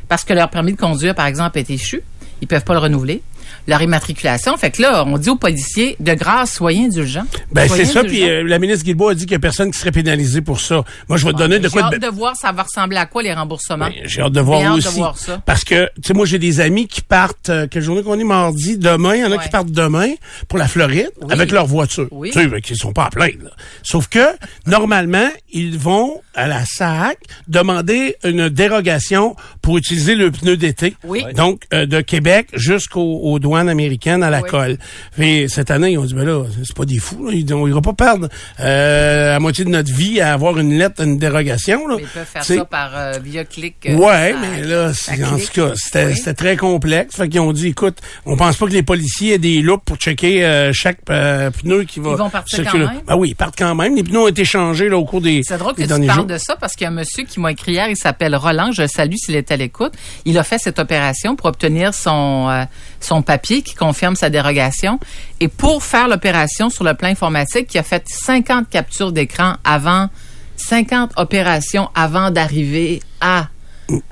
parce 0.09 0.23
que 0.23 0.33
leur 0.33 0.49
permis 0.49 0.73
de 0.73 0.77
conduire, 0.77 1.15
par 1.15 1.25
exemple, 1.27 1.57
est 1.59 1.69
échu. 1.69 2.01
Ils 2.41 2.47
peuvent 2.47 2.63
pas 2.65 2.73
le 2.73 2.79
renouveler. 2.79 3.21
Leur 3.67 3.81
immatriculation. 3.81 4.55
Fait 4.57 4.71
que 4.71 4.81
là, 4.81 5.03
on 5.07 5.17
dit 5.17 5.29
aux 5.29 5.35
policiers, 5.35 5.95
de 5.99 6.13
grâce, 6.13 6.53
soyez 6.53 6.85
indulgents. 6.85 7.25
ben, 7.51 7.67
c'est 7.67 7.85
ça. 7.85 8.03
Puis 8.03 8.23
euh, 8.29 8.43
la 8.43 8.59
ministre 8.59 8.85
Guilbault 8.85 9.09
a 9.09 9.15
dit 9.15 9.25
qu'il 9.25 9.31
y 9.33 9.35
a 9.35 9.39
personne 9.39 9.71
qui 9.71 9.79
serait 9.79 9.91
pénalisé 9.91 10.41
pour 10.41 10.59
ça. 10.61 10.83
Moi, 11.09 11.17
je 11.17 11.25
vais 11.25 11.33
te 11.33 11.37
donner 11.37 11.57
de 11.59 11.63
J'ai 11.63 11.69
quoi 11.69 11.83
hâte 11.85 11.93
de... 11.93 11.97
de 11.99 12.07
voir 12.11 12.35
ça 12.35 12.51
va 12.51 12.63
ressembler 12.63 12.97
à 12.97 13.05
quoi 13.05 13.23
les 13.23 13.33
remboursements. 13.33 13.87
Ben, 13.89 13.93
J'ai 14.05 14.21
hâte 14.21 14.33
de 14.33 14.41
voir 14.41 14.59
J'ai 14.59 14.65
hâte 14.67 14.73
de 14.83 14.87
aussi. 14.87 14.97
voir 14.97 15.17
ça. 15.17 15.41
Parce 15.45 15.63
que, 15.63 15.85
tu 15.95 16.01
sais, 16.07 16.13
moi, 16.13 16.25
j'ai 16.25 16.39
des 16.39 16.59
amis 16.59 16.87
qui 16.87 17.01
partent, 17.01 17.49
euh, 17.49 17.67
quelle 17.69 17.81
journée 17.83 18.03
qu'on 18.03 18.19
est 18.19 18.23
mardi? 18.23 18.77
Demain, 18.77 19.15
il 19.15 19.21
y 19.21 19.25
en 19.25 19.31
a 19.31 19.37
Ouais. 19.37 19.43
qui 19.43 19.49
partent 19.49 19.71
demain 19.71 20.09
pour 20.47 20.59
la 20.59 20.67
Floride 20.67 21.09
Oui. 21.21 21.33
avec 21.33 21.51
leur 21.51 21.65
voiture. 21.65 22.07
Oui. 22.11 22.31
Tu 22.31 22.39
sais, 22.49 22.61
qu'ils 22.61 22.77
sont 22.77 22.93
pas 22.93 23.05
à 23.05 23.09
plein, 23.09 23.27
là. 23.41 23.49
Sauf 23.83 24.07
que, 24.07 24.25
normalement, 24.67 25.29
ils 25.51 25.77
vont 25.77 26.21
à 26.33 26.47
la 26.47 26.63
SAC 26.65 27.17
demander 27.47 28.15
une 28.23 28.49
dérogation 28.49 29.35
pour 29.61 29.77
utiliser 29.77 30.15
le 30.15 30.31
pneu 30.31 30.57
d'été. 30.57 30.95
Oui. 31.03 31.23
Donc, 31.35 31.63
euh, 31.73 31.85
de 31.85 32.01
Québec 32.01 32.47
jusqu'aux 32.53 33.19
aux 33.23 33.39
douanes 33.55 33.69
américaines 33.69 34.23
à 34.23 34.29
la 34.29 34.41
Oui. 34.41 34.49
colle. 34.49 34.77
Et 35.17 35.47
cette 35.47 35.71
année, 35.71 35.91
ils 35.91 35.97
ont 35.97 36.05
dit, 36.05 36.13
ben 36.13 36.25
là, 36.25 36.43
c'est 36.65 36.75
pas 36.75 36.85
des 36.85 36.97
fous, 36.99 37.25
là. 37.27 37.31
Ils- 37.33 37.53
on 37.53 37.67
ira 37.67 37.81
pas 37.81 37.93
perdre 37.93 38.27
euh, 38.59 39.31
la 39.31 39.39
moitié 39.39 39.63
de 39.65 39.69
notre 39.69 39.93
vie 39.93 40.19
à 40.21 40.33
avoir 40.33 40.57
une 40.59 40.77
lettre, 40.77 41.01
une 41.03 41.17
dérogation, 41.17 41.87
là. 41.87 41.95
Mais 41.97 42.03
ils 42.03 42.07
peuvent 42.09 42.25
faire 42.25 42.43
ça 42.43 42.65
par 42.65 42.91
euh, 42.95 43.13
via 43.23 43.45
clic. 43.45 43.75
euh, 43.87 43.95
Ouais, 43.95 44.33
mais 44.39 44.63
là, 44.63 44.89
en 44.91 45.37
tout 45.37 45.51
cas, 45.53 45.73
c'était 45.75 46.05
Oui. 46.07 46.33
très 46.35 46.57
complexe. 46.57 47.15
Fait 47.15 47.29
qu'ils 47.29 47.39
ont 47.39 47.53
dit, 47.53 47.67
écoute, 47.67 47.97
on 48.25 48.35
pense 48.35 48.57
pas 48.57 48.65
que 48.65 48.71
les 48.73 48.83
policiers 48.83 49.35
aient 49.35 49.37
des 49.39 49.61
loupes 49.61 49.83
pour 49.85 49.97
checker 49.97 50.43
euh, 50.45 50.71
chaque 50.73 50.99
euh, 51.09 51.49
pneu 51.51 51.83
qui 51.83 51.99
va 51.99 52.11
Ils 52.11 52.17
vont 52.17 52.29
partir 52.29 52.57
circuler. 52.59 52.85
quand 52.85 52.91
même? 52.93 53.01
Ah 53.07 53.17
oui, 53.17 53.29
ils 53.29 53.35
partent 53.35 53.55
quand 53.57 53.75
même. 53.75 53.95
Les 53.95 54.03
pneus 54.03 54.19
ont 54.19 54.27
été 54.27 54.43
changés 54.45 54.89
là, 54.89 54.97
au 54.97 55.05
cours 55.05 55.21
des, 55.21 55.41
C'est 55.43 55.57
drôle 55.57 55.73
que 55.75 55.81
tu 55.83 55.87
parles 55.87 56.03
jours. 56.11 56.25
de 56.25 56.37
ça 56.37 56.55
parce 56.55 56.73
qu'il 56.73 56.83
y 56.83 56.87
a 56.87 56.89
un 56.91 56.95
monsieur 56.95 57.23
qui 57.23 57.39
m'a 57.39 57.51
écrit 57.51 57.73
hier, 57.73 57.87
il 57.89 57.95
s'appelle 57.97 58.35
Roland, 58.35 58.71
je 58.71 58.81
le 58.83 58.87
salue 58.87 59.15
s'il 59.17 59.35
est 59.35 59.51
à 59.51 59.55
l'écoute. 59.55 59.93
Il 60.25 60.37
a 60.37 60.43
fait 60.43 60.57
cette 60.57 60.79
opération 60.79 61.35
pour 61.35 61.47
obtenir 61.47 61.93
son 61.93 62.65
son 62.99 63.21
papier 63.21 63.44
qui 63.61 63.75
confirme 63.75 64.15
sa 64.15 64.29
dérogation 64.29 64.99
et 65.39 65.47
pour 65.47 65.83
faire 65.83 66.07
l'opération 66.07 66.69
sur 66.69 66.83
le 66.83 66.93
plan 66.93 67.09
informatique, 67.09 67.73
il 67.73 67.77
a 67.77 67.83
fait 67.83 68.03
50 68.07 68.69
captures 68.69 69.11
d'écran 69.11 69.55
avant 69.63 70.09
50 70.57 71.11
opérations 71.17 71.89
avant 71.95 72.31
d'arriver 72.31 73.01
à 73.21 73.47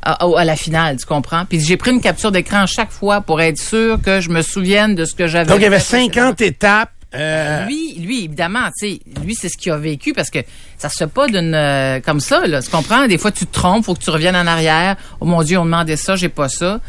à, 0.04 0.24
à 0.38 0.46
la 0.46 0.56
finale, 0.56 0.98
tu 0.98 1.06
comprends? 1.08 1.46
Puis 1.46 1.60
j'ai 1.60 1.78
pris 1.78 1.90
une 1.90 2.00
capture 2.02 2.32
d'écran 2.32 2.68
chaque 2.68 2.92
fois 2.92 3.22
pour 3.22 3.42
être 3.42 3.58
sûr 3.58 4.00
que 4.00 4.22
je 4.22 4.30
me 4.30 4.44
souvienne 4.44 4.94
de 4.94 5.04
ce 5.04 5.16
que 5.16 5.25
j'avais 5.25 5.50
Donc, 5.50 5.58
il 5.58 5.63
y 5.63 5.66
avait 5.66 5.80
fait 5.80 5.98
précédemment. 6.06 6.28
50 6.28 6.42
étapes. 6.42 6.92
euh, 7.16 7.66
Lui, 7.66 7.96
lui, 7.98 8.25
évidemment, 8.25 8.68
tu 8.80 8.88
sais, 8.88 9.00
lui, 9.24 9.34
c'est 9.34 9.50
ce 9.50 9.58
qu'il 9.58 9.72
a 9.72 9.78
vécu 9.78 10.13
parce 10.13 10.30
que 10.30 10.38
ça 10.78 10.90
se 10.90 10.98
fait 10.98 11.08
pas 11.08 11.25
d'une 11.25 11.56
euh, 11.56 12.00
comme 12.02 12.20
ça, 12.20 12.46
là. 12.46 12.62
Tu 12.62 12.70
comprends? 12.70 13.08
Des 13.08 13.18
fois, 13.18 13.32
tu 13.32 13.48
te 13.48 13.52
trompes, 13.54 13.86
faut 13.86 13.96
que 13.96 14.04
tu 14.04 14.12
reviennes 14.12 14.36
en 14.36 14.46
arrière. 14.46 14.96
Oh 15.20 15.25
mon 15.25 15.42
Dieu, 15.42 15.58
on 15.58 15.66
demandait 15.66 15.98
ça, 15.98 16.16
j'ai 16.16 16.30
pas 16.30 16.50
ça. 16.50 16.80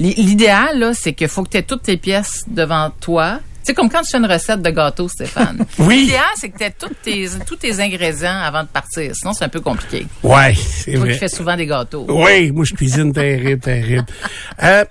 L'i- 0.00 0.14
L'idéal, 0.14 0.78
là, 0.78 0.94
c'est 0.94 1.12
qu'il 1.12 1.28
faut 1.28 1.42
que 1.44 1.50
tu 1.50 1.56
aies 1.58 1.62
toutes 1.62 1.82
tes 1.82 1.96
pièces 1.96 2.44
devant 2.46 2.90
toi. 3.00 3.40
C'est 3.64 3.74
comme 3.74 3.88
quand 3.88 4.02
tu 4.02 4.10
fais 4.10 4.18
une 4.18 4.26
recette 4.26 4.60
de 4.60 4.70
gâteau, 4.70 5.08
Stéphane. 5.08 5.64
Oui. 5.78 6.00
L'idéal, 6.02 6.24
c'est 6.36 6.50
que 6.50 6.58
tu 6.58 6.64
aies 6.64 6.74
toutes 6.76 7.00
tes, 7.02 7.28
tous 7.46 7.56
tes 7.56 7.78
ingrédients 7.80 8.40
avant 8.40 8.62
de 8.64 8.68
partir. 8.68 9.12
Sinon, 9.14 9.32
c'est 9.32 9.44
un 9.44 9.48
peu 9.48 9.60
compliqué. 9.60 10.06
ouais, 10.24 10.54
c'est 10.54 10.94
Toi 10.94 11.02
qui 11.04 11.08
vrai. 11.10 11.18
fais 11.18 11.28
souvent 11.28 11.56
des 11.56 11.66
gâteaux. 11.66 12.06
Oui, 12.08 12.50
moi, 12.50 12.64
je 12.64 12.74
cuisine 12.74 13.12
terrible, 13.12 13.60
terrible. 13.60 14.06
Euh, 14.62 14.84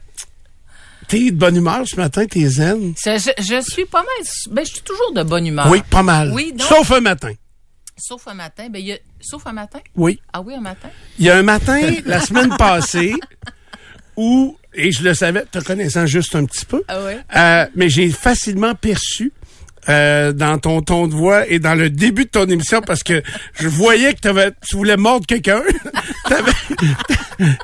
T'es 1.09 1.29
de 1.31 1.35
bonne 1.35 1.57
humeur 1.57 1.81
ce 1.85 1.97
matin, 1.97 2.25
t'es 2.25 2.45
zen? 2.47 2.93
Je, 3.03 3.61
suis 3.69 3.85
pas 3.85 3.99
mal, 3.99 4.25
ben, 4.51 4.65
je 4.65 4.71
suis 4.71 4.81
toujours 4.81 5.11
de 5.13 5.23
bonne 5.23 5.45
humeur. 5.45 5.67
Oui, 5.69 5.81
pas 5.89 6.03
mal. 6.03 6.31
Oui, 6.31 6.53
donc- 6.53 6.61
Sauf 6.65 6.89
un 6.93 7.01
matin. 7.01 7.33
Sauf 7.97 8.25
un 8.29 8.33
matin, 8.33 8.67
ben, 8.69 8.79
il 8.79 8.87
y 8.87 8.93
a, 8.93 8.97
sauf 9.19 9.45
un 9.45 9.51
matin? 9.51 9.79
Oui. 9.97 10.21
Ah 10.31 10.39
oui, 10.39 10.53
un 10.55 10.61
matin? 10.61 10.87
Il 11.19 11.25
y 11.25 11.29
a 11.29 11.35
un 11.35 11.43
matin, 11.43 11.81
la 12.05 12.21
semaine 12.21 12.55
passée, 12.57 13.13
où, 14.15 14.55
et 14.73 14.91
je 14.91 15.03
le 15.03 15.13
savais, 15.13 15.43
te 15.51 15.59
connaissant 15.59 16.05
juste 16.05 16.35
un 16.35 16.45
petit 16.45 16.65
peu, 16.65 16.81
Ah 16.87 17.03
ouais? 17.03 17.19
euh, 17.35 17.65
mais 17.75 17.89
j'ai 17.89 18.09
facilement 18.09 18.73
perçu 18.75 19.31
euh, 19.89 20.31
dans 20.31 20.59
ton 20.59 20.81
ton 20.81 21.07
de 21.07 21.13
voix 21.15 21.47
et 21.49 21.57
dans 21.59 21.73
le 21.73 21.89
début 21.89 22.25
de 22.25 22.29
ton 22.29 22.45
émission 22.45 22.81
parce 22.81 23.01
que 23.03 23.21
je 23.59 23.67
voyais 23.67 24.13
que 24.13 24.19
t'avais, 24.19 24.51
tu 24.67 24.75
voulais 24.75 24.95
mordre 24.97 25.25
quelqu'un. 25.25 25.61
t'avais, 26.29 26.51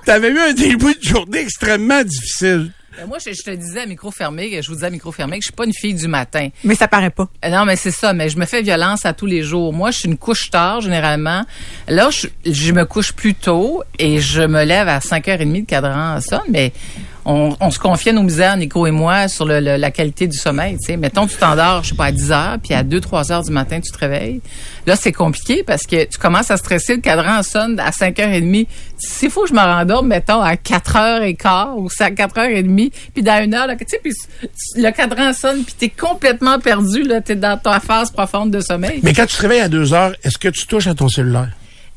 t'avais 0.05 0.29
eu 0.29 0.39
un 0.39 0.53
début 0.53 0.95
de 0.95 1.03
journée 1.03 1.39
extrêmement 1.41 2.03
difficile. 2.03 2.71
Ben, 2.97 3.05
moi, 3.05 3.17
je, 3.23 3.31
je 3.31 3.43
te 3.43 3.51
disais 3.51 3.81
à 3.81 3.85
micro 3.85 4.09
fermé, 4.11 4.59
je 4.61 4.67
vous 4.67 4.73
disais 4.75 4.87
à 4.87 4.89
micro 4.89 5.11
fermé 5.11 5.37
que 5.37 5.43
je 5.43 5.47
suis 5.47 5.55
pas 5.55 5.65
une 5.65 5.73
fille 5.73 5.93
du 5.93 6.07
matin. 6.07 6.49
Mais 6.63 6.73
ça 6.75 6.87
paraît 6.87 7.11
pas. 7.11 7.27
Euh, 7.45 7.49
Non, 7.49 7.63
mais 7.65 7.75
c'est 7.75 7.91
ça, 7.91 8.11
mais 8.13 8.27
je 8.29 8.37
me 8.37 8.45
fais 8.45 8.61
violence 8.63 9.05
à 9.05 9.13
tous 9.13 9.27
les 9.27 9.43
jours. 9.43 9.71
Moi, 9.71 9.91
je 9.91 9.99
suis 9.99 10.09
une 10.09 10.17
couche 10.17 10.49
tard, 10.49 10.81
généralement. 10.81 11.45
Là, 11.87 12.09
je, 12.09 12.27
je 12.51 12.71
me 12.71 12.85
couche 12.85 13.13
plus 13.13 13.35
tôt 13.35 13.83
et 13.99 14.19
je 14.19 14.41
me 14.41 14.63
lève 14.63 14.87
à 14.87 14.97
5h30 14.99 15.61
de 15.61 15.65
cadran 15.67 16.19
sonne, 16.21 16.41
mais 16.49 16.73
on, 17.29 17.57
on 17.59 17.71
se 17.71 17.77
confiait 17.77 18.13
nos 18.13 18.23
misères, 18.23 18.55
Nico 18.55 18.87
et 18.87 18.91
moi, 18.91 19.27
sur 19.27 19.43
le, 19.45 19.59
le- 19.59 19.75
la 19.75 19.91
qualité 19.91 20.27
du 20.27 20.37
sommeil. 20.37 20.77
Tu 20.77 20.85
sais, 20.85 20.97
mettons, 20.97 21.27
tu 21.27 21.35
t'endors, 21.35 21.83
je 21.83 21.89
sais 21.89 21.95
pas, 21.95 22.05
à 22.05 22.11
10 22.13 22.31
heures, 22.31 22.57
puis 22.63 22.73
à 22.73 22.83
2, 22.83 23.01
3 23.01 23.31
heures 23.33 23.43
du 23.43 23.51
matin, 23.51 23.81
tu 23.81 23.91
te 23.91 23.97
réveilles. 23.97 24.39
Là, 24.85 24.95
c'est 24.95 25.11
compliqué 25.11 25.63
parce 25.67 25.83
que 25.85 26.05
tu 26.05 26.17
commences 26.17 26.49
à 26.51 26.57
stresser, 26.57 26.95
le 26.95 27.01
cadran 27.01 27.43
sonne 27.43 27.79
à 27.79 27.89
5h30. 27.91 28.65
S'il 28.97 29.29
faut 29.29 29.43
que 29.43 29.49
je 29.49 29.53
me 29.53 29.59
rendorme, 29.59 30.07
mettons, 30.07 30.41
à 30.41 30.53
4h15 30.55 31.75
ou 31.75 31.87
à 31.99 32.09
4h30, 32.09 32.91
puis 33.13 33.23
dans 33.23 33.43
une 33.43 33.53
heure, 33.53 33.67
tu 33.77 33.85
sais, 33.87 33.99
puis 34.01 34.13
le 34.75 34.89
cadran 34.91 35.33
sonne, 35.33 35.63
puis 35.63 35.75
t'es 35.77 35.89
complètement 35.89 36.59
perdu, 36.59 37.03
là, 37.03 37.19
t'es 37.21 37.35
dans 37.35 37.57
ta 37.57 37.79
phase 37.79 38.09
profonde 38.11 38.51
de 38.51 38.61
sommeil. 38.61 39.01
Mais 39.03 39.13
quand 39.13 39.25
tu 39.25 39.35
te 39.35 39.41
réveilles 39.41 39.59
à 39.61 39.69
deux 39.69 39.93
heures, 39.93 40.13
est-ce 40.23 40.37
que 40.37 40.47
tu 40.47 40.65
touches 40.65 40.87
à 40.87 40.95
ton 40.95 41.09
cellulaire? 41.09 41.49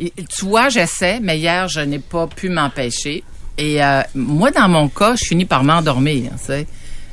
Et, 0.02 0.12
tu 0.34 0.46
vois, 0.46 0.70
j'essaie, 0.70 1.20
mais 1.20 1.38
hier, 1.38 1.68
je 1.68 1.80
n'ai 1.80 1.99
pas 1.99 2.26
pu 2.26 2.49
m'empêcher. 2.49 3.22
Et 3.61 3.83
euh, 3.85 4.00
moi, 4.14 4.50
dans 4.50 4.69
mon 4.69 4.88
cas, 4.88 5.14
je 5.17 5.25
finis 5.26 5.45
par 5.45 5.62
m'endormir. 5.62 6.33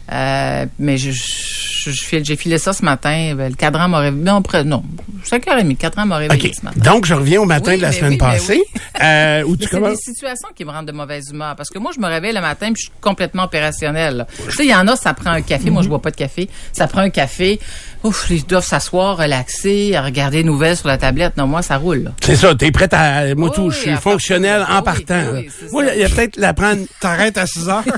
Euh, 0.09 0.65
mais 0.79 0.97
je, 0.97 1.11
je, 1.11 1.91
je 1.91 2.01
file- 2.03 2.23
j'ai 2.23 2.37
filé 2.37 2.57
ça 2.57 2.71
ce 2.71 2.85
matin. 2.85 3.33
Ben, 3.35 3.49
Le 3.49 3.55
cadran 3.55 3.89
m'a 3.89 3.99
réveillé. 3.99 4.23
Non, 4.23 4.37
après, 4.37 4.63
non. 4.63 4.81
5h30, 5.25 5.67
le 5.67 5.73
cadran 5.73 6.05
m'a 6.05 6.15
réveillé 6.15 6.53
ce 6.57 6.63
matin. 6.63 6.79
Donc, 6.81 7.05
je 7.05 7.13
reviens 7.13 7.41
au 7.41 7.45
matin 7.45 7.71
Oui, 7.71 7.77
de 7.77 7.81
la 7.81 7.91
semaine 7.91 8.11
oui, 8.11 8.17
passée, 8.17 8.63
oui. 8.73 8.81
euh, 9.03 9.43
où 9.43 9.57
tu 9.57 9.67
c'est 9.67 9.81
des 9.81 9.95
situations 9.97 10.47
qui 10.55 10.63
me 10.63 10.71
rendent 10.71 10.85
de 10.87 10.93
mauvaise 10.93 11.29
humeur. 11.33 11.57
Parce 11.57 11.69
que 11.69 11.77
moi, 11.79 11.91
je 11.93 11.99
me 11.99 12.07
réveille 12.07 12.33
le 12.33 12.39
matin 12.39 12.67
puis 12.71 12.77
je 12.77 12.81
suis 12.83 12.91
complètement 13.01 13.43
opérationnelle. 13.43 14.15
là. 14.15 14.27
Tu 14.45 14.51
sais, 14.55 14.63
il 14.65 14.69
y 14.71 14.75
en 14.75 14.87
a, 14.87 14.95
ça 14.95 15.13
prend 15.13 15.31
un 15.31 15.41
café. 15.41 15.69
Moi, 15.69 15.81
je 15.81 15.89
bois 15.89 16.01
pas 16.01 16.11
de 16.11 16.15
café. 16.15 16.47
Ça 16.71 16.87
prend 16.87 17.01
un 17.01 17.09
café. 17.09 17.59
Ouf, 18.07 18.27
ils 18.29 18.45
doivent 18.45 18.65
s'asseoir, 18.65 19.17
relaxer, 19.17 19.95
à 19.95 20.01
regarder 20.01 20.37
des 20.37 20.43
nouvelles 20.45 20.77
sur 20.77 20.87
la 20.87 20.97
tablette. 20.97 21.35
Non, 21.35 21.45
moi, 21.47 21.61
ça 21.61 21.77
roule. 21.77 22.11
C'est 22.23 22.35
ça, 22.37 22.55
t'es 22.55 22.71
prête 22.71 22.93
à... 22.93 23.35
Moi, 23.35 23.49
Oui, 23.49 23.55
tout, 23.55 23.69
je 23.71 23.77
suis 23.77 23.95
fonctionnel 23.97 24.65
en 24.69 24.77
Oui, 24.77 24.83
partant. 24.83 25.21
oui, 25.33 25.49
Moi, 25.71 25.85
il 25.93 26.01
y 26.01 26.03
a 26.05 26.09
peut-être 26.09 26.37
la 26.37 26.53
prendre... 26.53 26.81
T'arrêtes 27.01 27.37
à 27.37 27.45
6 27.45 27.67
heures? 27.69 27.83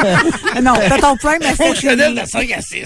Non, 0.62 0.72
t'as 0.88 0.98
ton 0.98 1.16
prime 1.16 1.42
à 1.42 1.54
fonctionnel 1.54 2.14
de 2.14 2.20
5 2.26 2.50
à 2.52 2.60
6. 2.60 2.84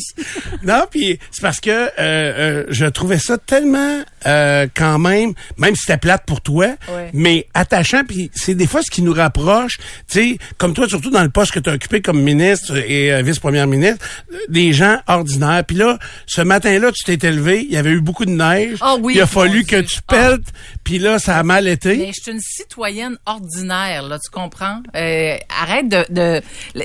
non, 0.64 0.84
puis 0.90 1.18
c'est 1.30 1.40
parce 1.42 1.60
que 1.60 1.70
euh, 1.70 1.88
euh, 1.98 2.64
je 2.68 2.86
trouvais 2.86 3.18
ça 3.18 3.38
tellement 3.38 4.00
euh, 4.26 4.66
quand 4.74 4.98
même, 4.98 5.32
même 5.56 5.74
si 5.74 5.82
c'était 5.86 5.98
plate 5.98 6.24
pour 6.26 6.40
toi, 6.40 6.66
Ouais. 6.88 7.10
mais 7.12 7.46
attachant, 7.54 8.02
puis 8.06 8.30
c'est 8.34 8.54
des 8.54 8.66
fois 8.66 8.82
ce 8.82 8.90
qui 8.90 9.02
nous 9.02 9.12
rapproche, 9.12 9.78
tu 9.78 9.84
sais, 10.32 10.38
comme 10.58 10.74
toi, 10.74 10.88
surtout 10.88 11.10
dans 11.10 11.22
le 11.22 11.30
poste 11.30 11.52
que 11.52 11.60
tu 11.60 11.70
as 11.70 11.72
occupé 11.74 12.00
comme 12.02 12.20
ministre 12.20 12.76
et 12.76 13.12
euh, 13.12 13.22
vice-première 13.22 13.66
ministre, 13.66 14.04
des 14.48 14.72
gens 14.72 14.98
ordinaires. 15.06 15.64
Puis 15.66 15.76
là, 15.76 15.98
ce 16.26 16.42
matin-là, 16.54 16.92
tu 16.92 17.04
t'es 17.04 17.26
élevé, 17.26 17.64
il 17.68 17.72
y 17.72 17.76
avait 17.76 17.90
eu 17.90 18.00
beaucoup 18.00 18.24
de 18.24 18.30
neige, 18.30 18.78
Ah 18.80 18.96
oui, 19.00 19.14
il 19.16 19.20
a 19.20 19.26
fallu 19.26 19.64
que 19.64 19.80
tu 19.80 20.00
peltes, 20.02 20.46
puis 20.84 20.98
là, 20.98 21.18
ça 21.18 21.36
a 21.36 21.42
mal 21.42 21.66
été. 21.68 21.96
Mais 21.96 22.12
je 22.16 22.22
suis 22.22 22.32
une 22.32 22.40
citoyenne 22.40 23.16
ordinaire, 23.26 24.02
là, 24.04 24.18
tu 24.18 24.30
comprends? 24.30 24.80
Euh, 24.96 25.36
arrête 25.60 25.88
de, 25.88 26.04
de... 26.10 26.42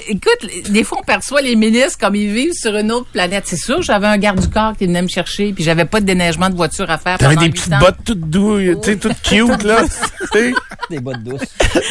Écoute, 0.08 0.70
des 0.70 0.84
fois, 0.84 1.00
on 1.02 1.04
perçoit 1.04 1.42
les 1.42 1.56
ministres 1.56 1.98
comme 2.00 2.16
ils 2.16 2.32
vivent 2.32 2.54
sur 2.54 2.76
une 2.76 2.92
autre 2.92 3.08
planète. 3.12 3.44
C'est 3.48 3.58
sûr, 3.58 3.82
j'avais 3.82 4.08
un 4.08 4.18
garde 4.18 4.40
du 4.40 4.50
corps 4.50 4.76
qui 4.76 4.86
venait 4.86 5.02
me 5.02 5.08
chercher, 5.08 5.54
puis 5.54 5.64
j'avais 5.64 5.86
pas 5.86 6.00
de 6.00 6.06
déneigement 6.06 6.50
de 6.50 6.56
voiture 6.56 6.90
à 6.90 6.98
faire 6.98 7.18
T'avais 7.18 7.36
des 7.36 7.50
petites 7.50 7.72
ans. 7.74 7.80
bottes 7.80 7.98
toutes 8.06 8.30
douilles, 8.30 8.76
tu 8.82 8.92
sais, 8.92 8.98
toutes 8.98 9.22
cute, 9.22 9.64
là. 9.64 9.84
Tu 10.32 10.38
sais. 10.40 10.54
Des 10.90 11.00
bottes 11.00 11.24
douces. 11.24 11.42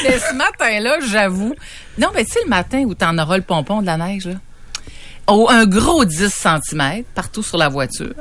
Mais 0.04 0.18
ce 0.18 0.35
matin-là, 0.35 0.99
j'avoue. 1.11 1.54
Non, 1.99 2.08
mais 2.14 2.25
tu 2.25 2.32
sais, 2.32 2.40
le 2.44 2.50
matin 2.50 2.82
où 2.85 2.94
t'en 2.94 3.16
auras 3.18 3.37
le 3.37 3.42
pompon 3.42 3.80
de 3.80 3.87
la 3.87 3.97
neige, 3.97 4.26
là. 4.26 4.35
Oh, 5.30 5.47
un 5.50 5.66
gros 5.66 6.06
10 6.06 6.32
cm 6.32 7.04
partout 7.14 7.42
sur 7.42 7.58
la 7.58 7.68
voiture. 7.68 8.14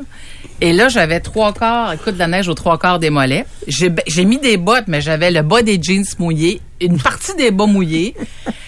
Et 0.60 0.74
là, 0.74 0.90
j'avais 0.90 1.22
trois 1.22 1.54
quarts, 1.54 1.94
écoute, 1.94 2.16
de 2.16 2.20
la 2.20 2.28
neige 2.28 2.50
aux 2.50 2.54
trois 2.54 2.78
quarts 2.78 3.00
des 3.00 3.10
mollets. 3.10 3.46
J'ai 3.68 4.26
mis 4.26 4.40
des 4.40 4.58
bottes, 4.58 4.86
mais 4.88 5.00
j'avais 5.00 5.32
le 5.32 5.42
bas 5.42 5.62
des 5.62 5.82
jeans 5.82 6.04
mouillés, 6.20 6.62
une 6.82 7.00
partie 7.00 7.34
des 7.36 7.52
bas 7.52 7.66
mouillés. 7.66 8.14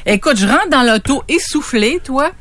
Écoute, 0.05 0.38
je 0.38 0.48
rentre 0.48 0.69
dans 0.69 0.84
l'auto 0.84 1.22
essoufflé, 1.27 2.00
toi. 2.01 2.31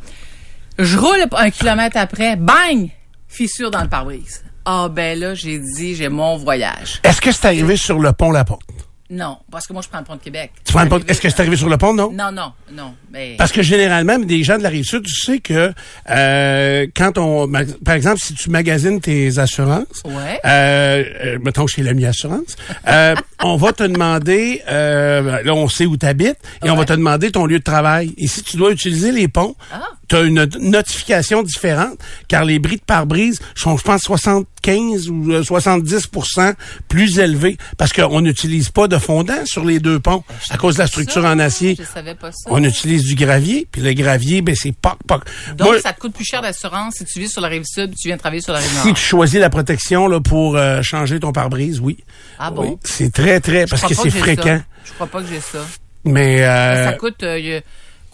Je 0.79 0.97
roule 0.97 1.25
un 1.33 1.51
kilomètre 1.51 1.97
après, 1.97 2.37
bang! 2.37 2.91
Fissure 3.27 3.73
dans 3.73 3.83
le 3.83 3.89
pare-brise. 3.89 4.45
Ah, 4.65 4.89
ben 4.89 5.19
là, 5.19 5.35
j'ai 5.35 5.59
dit, 5.59 5.97
j'ai 5.97 6.09
mon 6.09 6.37
voyage. 6.37 7.01
Est-ce 7.03 7.21
que 7.21 7.33
c'est 7.33 7.47
arrivé 7.47 7.77
sur 7.77 7.99
le 7.99 8.13
pont 8.13 8.31
La 8.31 8.45
Porte? 8.45 8.63
Non, 9.11 9.39
parce 9.51 9.67
que 9.67 9.73
moi, 9.73 9.81
je 9.81 9.89
prends 9.89 10.01
le 10.01 10.05
pont 10.05 10.17
de 10.17 10.21
Québec. 10.21 10.53
Tu 10.65 10.73
prends 10.75 10.83
le 10.83 10.91
pont- 10.91 11.01
Est-ce 11.09 11.21
que 11.23 11.31
c'est 11.31 11.41
arrivé 11.41 11.57
sur 11.57 11.71
le 11.71 11.79
pont, 11.79 11.95
non? 11.95 12.13
Non, 12.13 12.31
non, 12.31 12.53
non. 12.71 12.95
Mais... 13.11 13.37
Parce 13.39 13.53
que 13.53 13.63
généralement, 13.63 14.19
des 14.19 14.45
gens 14.45 14.59
de 14.59 14.63
la 14.63 14.69
rive 14.69 14.85
sud, 14.85 15.03
tu 15.05 15.15
sais 15.15 15.39
que 15.39 15.73
euh, 16.11 16.87
quand 16.95 17.17
on, 17.17 17.51
par 17.85 17.95
exemple, 17.95 18.19
si 18.23 18.35
tu 18.35 18.51
magasines 18.51 19.01
tes 19.01 19.39
assurances, 19.39 20.03
Ouais. 20.05 20.39
euh, 20.45 21.05
euh, 21.25 21.39
mettons 21.43 21.67
chez 21.67 21.83
l'ami 21.83 22.05
assurance, 22.05 22.57
euh, 22.87 23.15
on 23.43 23.57
va 23.57 23.73
te 23.73 23.83
demander, 23.85 24.63
euh, 24.69 25.43
là 25.43 25.55
on 25.55 25.69
sait 25.69 25.87
où 25.87 25.97
tu 25.97 26.05
habites, 26.05 26.37
et 26.63 26.69
on 26.71 26.77
va 26.77 26.85
te 26.85 26.93
demander 26.93 27.31
ton 27.31 27.47
lieu 27.47 27.59
de 27.61 27.65
travail. 27.65 28.13
Et 28.19 28.27
si 28.27 28.43
tu 28.43 28.59
dois 28.59 28.73
utiliser 28.73 29.11
les 29.13 29.29
ponts, 29.29 29.57
Ah. 29.73 29.88
Tu 30.09 30.17
as 30.17 30.21
une 30.23 30.49
notification 30.61 31.43
différente, 31.43 31.99
car 32.29 32.45
les 32.45 32.59
bris 32.59 32.77
de 32.77 32.83
pare-brise 32.83 33.41
sont, 33.55 33.77
je 33.77 33.83
pense, 33.83 34.03
75 34.03 35.09
ou 35.11 35.33
euh, 35.33 35.43
70% 35.43 36.55
plus 36.89 37.19
élevés, 37.19 37.57
parce 37.77 37.93
qu'on 37.93 38.21
n'utilise 38.21 38.71
pas 38.71 38.89
de 38.89 38.99
fondant 38.99 39.45
sur 39.45 39.65
les 39.65 39.81
deux 39.81 39.99
ponts 40.01 40.25
à 40.51 40.57
cause 40.57 40.75
de 40.75 40.81
la 40.81 40.87
structure 40.87 41.23
Ça, 41.23 41.31
en 41.33 41.39
acier. 41.39 41.77
Je 41.79 41.85
savais 41.85 42.15
pas 42.15 42.31
ça. 42.33 42.51
On 42.51 42.63
utilise 42.65 43.05
du 43.05 43.15
gravier, 43.15 43.67
puis 43.71 43.81
le 43.83 43.93
gravier, 43.93 44.43
ben 44.43 44.55
c'est 44.55 44.75
pas 44.75 44.97
pas. 45.07 45.21
Donc, 45.57 45.69
Moi, 45.69 45.81
ça 45.81 45.93
te 45.93 46.01
coûte 46.01 46.15
plus 46.15 46.25
cher 46.25 46.43
d'assurance 46.43 46.95
si 46.99 47.05
tu 47.05 47.21
vis 47.21 47.29
sur 47.31 47.41
la 47.41 47.49
rive 47.49 47.65
sud, 47.65 47.95
tu 48.01 48.09
viens 48.09 48.17
travailler 48.17 48.43
sur 48.43 48.53
la 48.53 48.61
rive 48.61 48.69
si 48.81 48.87
nord. 48.89 48.97
tu 48.97 49.03
choisis 49.03 49.39
la 49.41 49.51
protection 49.51 50.07
là 50.09 50.21
pour 50.21 50.57
euh, 50.57 50.83
changer 50.83 51.21
ton 51.21 51.33
pare-brise, 51.33 51.81
oui. 51.81 51.99
Ah 52.39 52.51
bon? 52.51 52.63
Oui, 52.63 52.77
c'est 52.85 53.13
très 53.13 53.41
très 53.41 53.67
Je 53.67 53.71
parce 53.71 53.83
crois 53.83 53.95
que 53.97 54.03
c'est 54.11 54.19
fréquent. 54.19 54.59
ça. 54.59 54.65
Je 54.85 54.93
crois 54.93 55.07
pas 55.07 55.21
que 55.23 55.29
j'ai 55.29 55.41
ça. 55.41 55.59
Mais 56.05 56.43
euh, 56.43 56.85
ça 56.85 56.93
coûte 56.95 57.23
euh, 57.23 57.61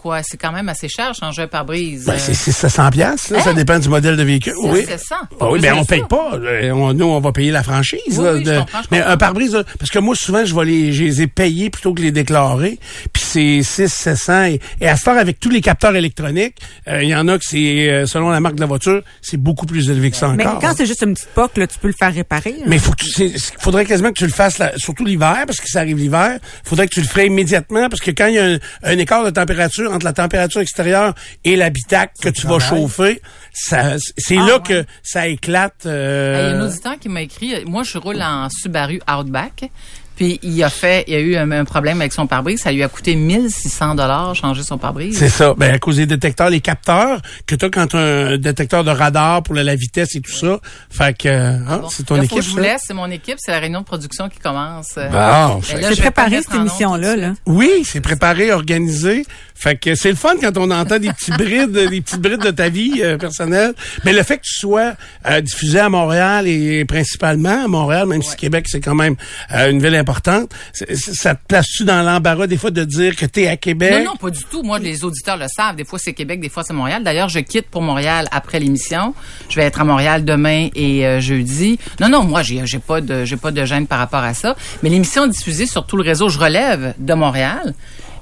quoi? 0.05 0.21
C'est 0.23 0.37
quand 0.37 0.51
même 0.51 0.69
assez 0.69 0.87
cher 0.87 1.13
changer 1.19 1.41
un 1.41 1.47
pare-brise. 1.47 2.05
ben, 2.05 2.13
Euh, 2.13 2.17
c'est 2.19 2.35
c'est 2.35 2.51
700 2.51 2.91
pièces, 2.91 3.29
là, 3.31 3.41
ça 3.41 3.49
Hein? 3.49 3.53
dépend 3.55 3.79
du 3.79 3.89
modèle 3.89 4.15
de 4.15 4.21
véhicule. 4.23 4.53
c'est 4.61 4.69
Oui. 4.69 4.85
700. 4.85 5.15
Ah 5.39 5.45
oui, 5.49 5.53
Plus 5.53 5.61
ben 5.61 5.73
on 5.73 5.83
ça. 5.83 5.85
paye 5.95 6.03
pas. 6.07 6.31
Euh, 6.35 6.71
on- 6.71 6.93
nous, 6.93 7.05
on 7.05 7.19
va 7.19 7.31
payer 7.31 7.49
la 7.51 7.63
franchise. 7.63 7.99
Oui, 8.09 8.23
là, 8.23 8.33
oui, 8.33 8.43
je 8.45 8.51
de- 8.51 8.57
comprends, 8.59 8.81
je 8.83 8.87
mais 8.91 8.97
comprends. 8.99 9.11
un 9.13 9.17
pare-brise, 9.17 9.53
là, 9.55 9.63
parce 9.79 9.89
que 9.89 9.97
moi, 9.99 10.15
souvent, 10.15 10.45
je 10.45 10.53
vais 10.55 10.65
les, 10.65 10.93
je 10.93 11.03
les 11.03 11.21
ai 11.23 11.27
payés 11.27 11.69
plutôt 11.71 11.93
que 11.95 12.01
les 12.03 12.11
déclarer. 12.11 12.77
Puis 13.13 13.23
c'est 13.25 13.63
6, 13.63 13.91
700. 13.91 14.43
Et, 14.45 14.59
et 14.81 14.87
à 14.87 14.95
ce 14.95 15.05
temps, 15.05 15.17
avec 15.17 15.39
tous 15.39 15.49
les 15.49 15.61
capteurs 15.61 15.95
électroniques, 15.95 16.55
euh, 16.87 17.01
il 17.01 17.09
y 17.09 17.15
en 17.15 17.27
a 17.27 17.37
que 17.39 17.43
c'est, 17.45 17.89
euh, 17.89 18.05
selon 18.05 18.29
la 18.29 18.39
marque 18.39 18.55
de 18.55 18.61
la 18.61 18.67
voiture, 18.67 19.01
c'est 19.23 19.37
beaucoup 19.37 19.65
plus 19.65 19.89
élevé 19.89 20.11
que 20.11 20.17
ça 20.17 20.27
Mais 20.29 20.45
encore. 20.45 20.59
quand 20.59 20.73
c'est 20.77 20.85
juste 20.85 21.01
une 21.01 21.15
petite 21.15 21.29
poque, 21.29 21.57
là, 21.57 21.65
tu 21.65 21.79
peux 21.79 21.87
le 21.87 21.95
faire 21.97 22.13
réparer. 22.13 22.51
là. 22.59 22.65
Mais 22.67 22.77
faut 22.77 22.93
c'est- 23.01 23.33
faudrait 23.59 23.85
quasiment 23.85 24.09
que 24.09 24.19
tu 24.19 24.25
le 24.27 24.31
fasses, 24.33 24.59
là, 24.59 24.71
surtout 24.77 25.03
l'hiver, 25.05 25.43
parce 25.47 25.59
que 25.59 25.67
ça 25.67 25.79
arrive 25.79 25.97
l'hiver. 25.97 26.37
Faudrait 26.63 26.87
que 26.87 26.93
tu 26.93 27.01
le 27.01 27.07
ferais 27.07 27.25
immédiatement, 27.25 27.89
parce 27.89 28.01
que 28.01 28.11
quand 28.11 28.27
il 28.27 28.35
y 28.35 28.39
a 28.39 28.45
un, 28.45 28.57
un 28.83 28.97
écart 28.99 29.23
de 29.23 29.29
température 29.31 29.91
entre 29.95 30.05
la 30.05 30.13
température 30.13 30.61
extérieure 30.61 31.15
et 31.43 31.55
l'habitacle 31.55 32.13
que 32.21 32.29
tu 32.29 32.45
vas 32.47 32.59
chauffer, 32.59 33.21
ça, 33.53 33.95
c'est 34.17 34.37
Ah, 34.37 34.45
là 34.47 34.55
ouais. 34.57 34.61
que 34.63 34.85
ça 35.01 35.27
éclate. 35.27 35.81
Il 35.85 35.87
y 35.87 35.91
a 35.91 35.93
Euh, 35.93 36.59
un 36.61 36.65
auditeur 36.67 36.99
qui 36.99 37.09
m'a 37.09 37.21
écrit, 37.21 37.55
euh, 37.55 37.63
moi 37.65 37.83
je 37.83 37.97
roule 37.97 38.21
en 38.21 38.47
Subaru 38.49 38.99
Outback, 39.09 39.69
puis 40.15 40.39
il 40.43 40.63
a 40.63 40.69
fait, 40.69 41.03
il 41.07 41.15
a 41.15 41.19
eu 41.19 41.35
un, 41.35 41.51
un 41.51 41.65
problème 41.65 41.99
avec 42.01 42.13
son 42.13 42.27
pare-brise, 42.27 42.61
ça 42.61 42.71
lui 42.71 42.83
a 42.83 42.87
coûté 42.89 43.15
1600 43.15 43.95
dollars 43.95 44.35
changer 44.35 44.63
son 44.63 44.77
pare-brise. 44.77 45.17
c'est 45.17 45.29
ça. 45.29 45.53
Ben, 45.57 45.73
à 45.73 45.79
cause 45.79 45.97
des 45.97 46.05
détecteurs, 46.05 46.49
les 46.49 46.61
capteurs 46.61 47.21
que 47.45 47.55
tu 47.55 47.65
as 47.65 47.69
quand 47.69 47.93
as 47.95 47.99
un 47.99 48.37
détecteur 48.37 48.83
de 48.83 48.91
radar 48.91 49.43
pour 49.43 49.55
la, 49.55 49.63
la 49.63 49.75
vitesse 49.75 50.15
et 50.15 50.21
tout 50.21 50.31
ça. 50.31 50.59
Fait 50.89 51.17
que, 51.17 51.29
ah, 51.67 51.77
Bon. 51.79 51.89
c'est 51.89 52.03
ton 52.03 52.15
Là, 52.15 52.21
faut 52.21 52.25
équipe, 52.25 52.37
que 52.39 52.43
je 52.45 52.49
vous 52.51 52.57
laisse, 52.59 52.81
c'est 52.87 52.93
mon 52.93 53.09
équipe, 53.11 53.35
c'est 53.37 53.51
la 53.51 53.59
réunion 53.59 53.81
de 53.81 53.85
production 53.85 54.29
qui 54.29 54.39
commence. 54.39 54.93
Bon, 54.95 55.01
là, 55.11 55.59
C'est 55.63 56.01
préparé, 56.01 56.41
cette 56.41 56.51
de 56.51 57.01
Là. 57.17 57.27
suite. 57.29 57.41
Oui, 57.45 57.69
c'est 57.85 58.01
préparé, 58.01 58.51
organisé. 58.51 59.25
Fait 59.57 59.77
que 59.77 59.95
c'est 59.95 60.09
le 60.09 60.15
fun 60.15 60.33
quand 60.41 60.57
on 60.57 60.69
entend 60.71 60.99
des 60.99 61.11
petits 61.13 61.31
brides, 61.31 61.71
des 61.71 62.01
petites 62.01 62.19
brides 62.21 62.41
de 62.41 62.51
ta 62.51 62.67
vie 62.69 63.01
euh, 63.01 63.17
personnelle. 63.17 63.73
Mais 64.03 64.11
le 64.11 64.21
fait 64.23 64.37
que 64.37 64.43
tu 64.43 64.53
sois 64.53 64.93
euh, 65.29 65.39
diffusé 65.41 65.79
à 65.79 65.87
Montréal 65.89 66.47
et 66.47 66.83
principalement 66.85 67.63
à 67.63 67.67
Montréal, 67.67 68.05
même 68.07 68.21
si 68.21 68.35
Québec 68.35 68.65
c'est 68.69 68.81
quand 68.81 68.95
même 68.95 69.15
euh, 69.53 69.69
une 69.71 69.81
ville 69.81 69.95
ça 70.73 71.35
te 71.35 71.41
place-tu 71.47 71.85
dans 71.85 72.01
l'embarras 72.03 72.47
des 72.47 72.57
fois 72.57 72.71
de 72.71 72.83
dire 72.83 73.15
que 73.15 73.25
t'es 73.25 73.47
à 73.47 73.57
Québec? 73.57 74.03
Non, 74.03 74.11
non, 74.11 74.15
pas 74.15 74.29
du 74.29 74.43
tout. 74.45 74.63
Moi, 74.63 74.79
les 74.79 75.03
auditeurs 75.03 75.37
le 75.37 75.47
savent. 75.47 75.75
Des 75.75 75.85
fois, 75.85 75.99
c'est 75.99 76.13
Québec, 76.13 76.39
des 76.39 76.49
fois, 76.49 76.63
c'est 76.63 76.73
Montréal. 76.73 77.03
D'ailleurs, 77.03 77.29
je 77.29 77.39
quitte 77.39 77.67
pour 77.67 77.81
Montréal 77.81 78.27
après 78.31 78.59
l'émission. 78.59 79.13
Je 79.49 79.55
vais 79.55 79.63
être 79.63 79.81
à 79.81 79.83
Montréal 79.83 80.25
demain 80.25 80.69
et 80.75 81.05
euh, 81.05 81.19
jeudi. 81.19 81.79
Non, 81.99 82.09
non, 82.09 82.23
moi, 82.23 82.43
j'ai, 82.43 82.65
j'ai 82.65 82.79
pas 82.79 83.01
pas 83.01 83.51
de 83.51 83.65
gêne 83.65 83.87
par 83.87 83.99
rapport 83.99 84.23
à 84.23 84.33
ça. 84.33 84.55
Mais 84.81 84.89
l'émission 84.89 85.25
est 85.25 85.29
diffusée 85.29 85.65
sur 85.65 85.85
tout 85.85 85.97
le 85.97 86.03
réseau. 86.03 86.29
Je 86.29 86.39
relève 86.39 86.93
de 86.97 87.13
Montréal. 87.13 87.73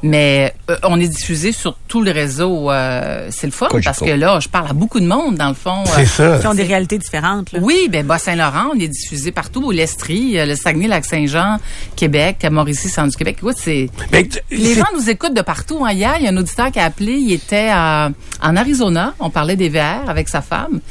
Mais 0.06 0.54
euh, 0.70 0.76
on 0.84 1.00
est 1.00 1.08
diffusé 1.08 1.54
sur 1.54 1.76
tout 1.88 2.02
le 2.02 2.12
réseau. 2.12 2.70
euh, 2.70 3.30
c'est 3.32 3.48
le 3.48 3.54
fun 3.54 3.68
parce 3.84 4.00
que 4.00 4.12
là, 4.12 4.40
je 4.42 4.50
parle 4.50 4.68
à 4.70 4.74
beaucoup 4.74 5.00
de 5.00 5.06
monde, 5.08 5.36
dans 5.36 5.48
le 5.48 5.54
fond. 5.54 5.84
C'est 5.86 6.02
Euh, 6.22 6.36
ça. 6.36 6.40
Qui 6.42 6.48
ont 6.48 6.54
des 6.54 6.64
réalités 6.66 6.98
différentes. 6.98 7.54
Là. 7.54 7.60
oui, 7.62 7.88
ben 7.90 8.06
Bas-Saint-Laurent, 8.06 8.72
on 8.76 8.80
est 8.80 8.90
diffusé 8.90 9.32
partout. 9.32 9.72
L'Estrie, 9.72 10.38
euh, 10.38 10.46
le 10.46 10.56
Saguenay, 10.58 10.88
Lac-Saint-Jean, 10.88 11.58
Québec, 11.96 12.46
Mauricie, 12.52 12.90
centre 12.90 13.12
du 13.12 13.16
Québec. 13.16 13.38
Écoute, 13.40 13.56
c'est... 13.58 13.90
T- 14.12 14.42
Les 14.52 14.74
c'est- 14.74 14.80
gens 14.82 14.86
nous 14.94 15.10
écoutent 15.10 15.34
de 15.36 15.42
partout. 15.42 15.86
Hein. 15.86 15.94
Hier, 15.94 16.16
il 16.20 16.26
y 16.26 16.28
a 16.28 16.32
un 16.32 16.38
auditeur 16.38 16.70
qui 16.70 16.80
a 16.80 16.84
appelé. 16.86 17.14
Il 17.14 17.32
était 17.32 17.70
à- 17.72 18.10
en 18.42 18.56
Arizona. 18.58 19.14
On 19.22 19.30
parlait 19.30 19.56
des 19.56 19.70
VR 19.70 20.10
avec 20.10 20.28
sa 20.28 20.42
femme. 20.42 20.82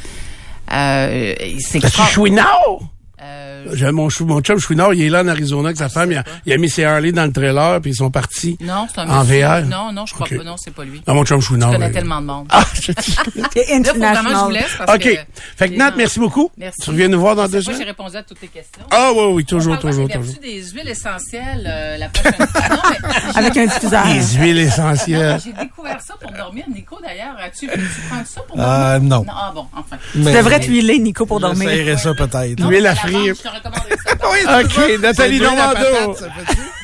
Euh, 0.72 1.34
c'est 1.60 1.84
Est-ce 1.84 2.91
Euh, 3.22 3.92
mon, 3.92 4.08
chou- 4.08 4.26
mon 4.26 4.40
chum 4.40 4.58
Chouinard, 4.58 4.92
il 4.94 5.02
est 5.02 5.08
là 5.08 5.22
en 5.22 5.28
Arizona 5.28 5.68
avec 5.68 5.76
sa 5.78 5.88
femme. 5.88 6.10
Il 6.12 6.16
a, 6.18 6.24
il 6.46 6.52
a 6.52 6.56
mis 6.56 6.68
ses 6.68 6.84
Harley 6.84 7.12
dans 7.12 7.24
le 7.24 7.32
trailer, 7.32 7.80
puis 7.80 7.92
ils 7.92 7.96
sont 7.96 8.10
partis. 8.10 8.56
non, 8.60 8.86
c'est 8.92 9.00
un 9.00 9.08
En. 9.08 9.22
VR? 9.22 9.64
Non, 9.66 9.92
non, 9.92 10.04
je 10.06 10.14
crois 10.14 10.26
Ok. 10.30 10.36
pas. 10.38 10.44
Non, 10.44 10.56
c'est 10.58 10.74
pas 10.74 10.84
lui. 10.84 11.00
Non, 11.06 11.14
mon 11.14 11.24
chum 11.24 11.40
Chouinard. 11.40 11.70
Je 11.70 11.74
connais 11.76 11.86
ouais. 11.86 11.92
tellement 11.92 12.20
de 12.20 12.26
monde. 12.26 12.46
Ah, 12.50 12.64
je 12.74 12.92
dis- 12.92 13.16
Et 13.56 13.78
Là, 13.78 13.84
faut 13.84 13.84
vraiment 13.84 13.84
je 13.84 13.98
vous 13.98 14.04
international. 14.04 14.52
laisse 14.52 14.76
parce 14.78 14.94
OK. 14.96 15.02
que... 15.02 15.16
Fait 15.56 15.68
que 15.70 15.76
Nat, 15.76 15.90
gens- 15.90 15.96
merci 15.96 16.18
beaucoup. 16.18 16.50
Merci. 16.58 16.80
Tu 16.82 16.90
reviens 16.90 17.08
nous 17.08 17.20
voir 17.20 17.36
dans 17.36 17.44
deux 17.48 17.60
fois, 17.62 17.72
j'ai 17.72 17.72
semaines? 17.72 17.88
répondu 17.88 18.16
à 18.16 18.22
toutes 18.22 18.40
tes 18.40 18.48
questions. 18.48 18.82
Ah 18.90 19.10
oui, 19.14 19.24
oui, 19.32 19.44
toujours, 19.44 19.78
toujours, 19.78 20.08
des 20.08 20.14
toujours. 20.14 20.34
des 20.42 20.62
huiles 20.70 20.88
essentielles 20.88 21.64
euh, 21.66 21.96
la 21.98 22.08
prochaine 22.08 22.46
fois. 22.48 22.68
Non, 22.70 22.76
mais 22.90 22.98
Avec 23.36 23.56
un 23.56 23.66
diffuseur. 23.66 24.04
Les 24.06 24.22
huiles 24.36 24.58
essentielles. 24.58 25.40
J'ai 25.44 25.52
découvert 25.52 26.00
ça 26.00 26.14
pour 26.20 26.32
dormir. 26.32 26.64
Nico, 26.74 26.96
d'ailleurs, 27.02 27.36
as-tu 27.40 27.66
tu 27.68 27.78
prends 28.08 28.24
ça 28.24 28.40
pour 28.42 28.56
dormir? 28.56 28.74
Euh, 28.76 28.98
non. 28.98 29.24
Ah 29.28 29.52
bon, 29.54 29.66
enfin. 29.76 29.96
Tu 30.12 30.18
devrais 30.18 30.60
t'huiler, 30.60 30.98
Nico, 30.98 31.26
pour 31.26 31.40
dormir. 31.40 31.68
Ça 31.98 32.14
peut-être. 32.14 32.58
Non, 32.58 32.68
Vente, 33.12 33.26
Je 33.26 33.32
te 33.32 34.18
ça. 34.46 34.60
OK, 34.60 35.00
Nathalie 35.00 35.40
Normando. 35.40 36.16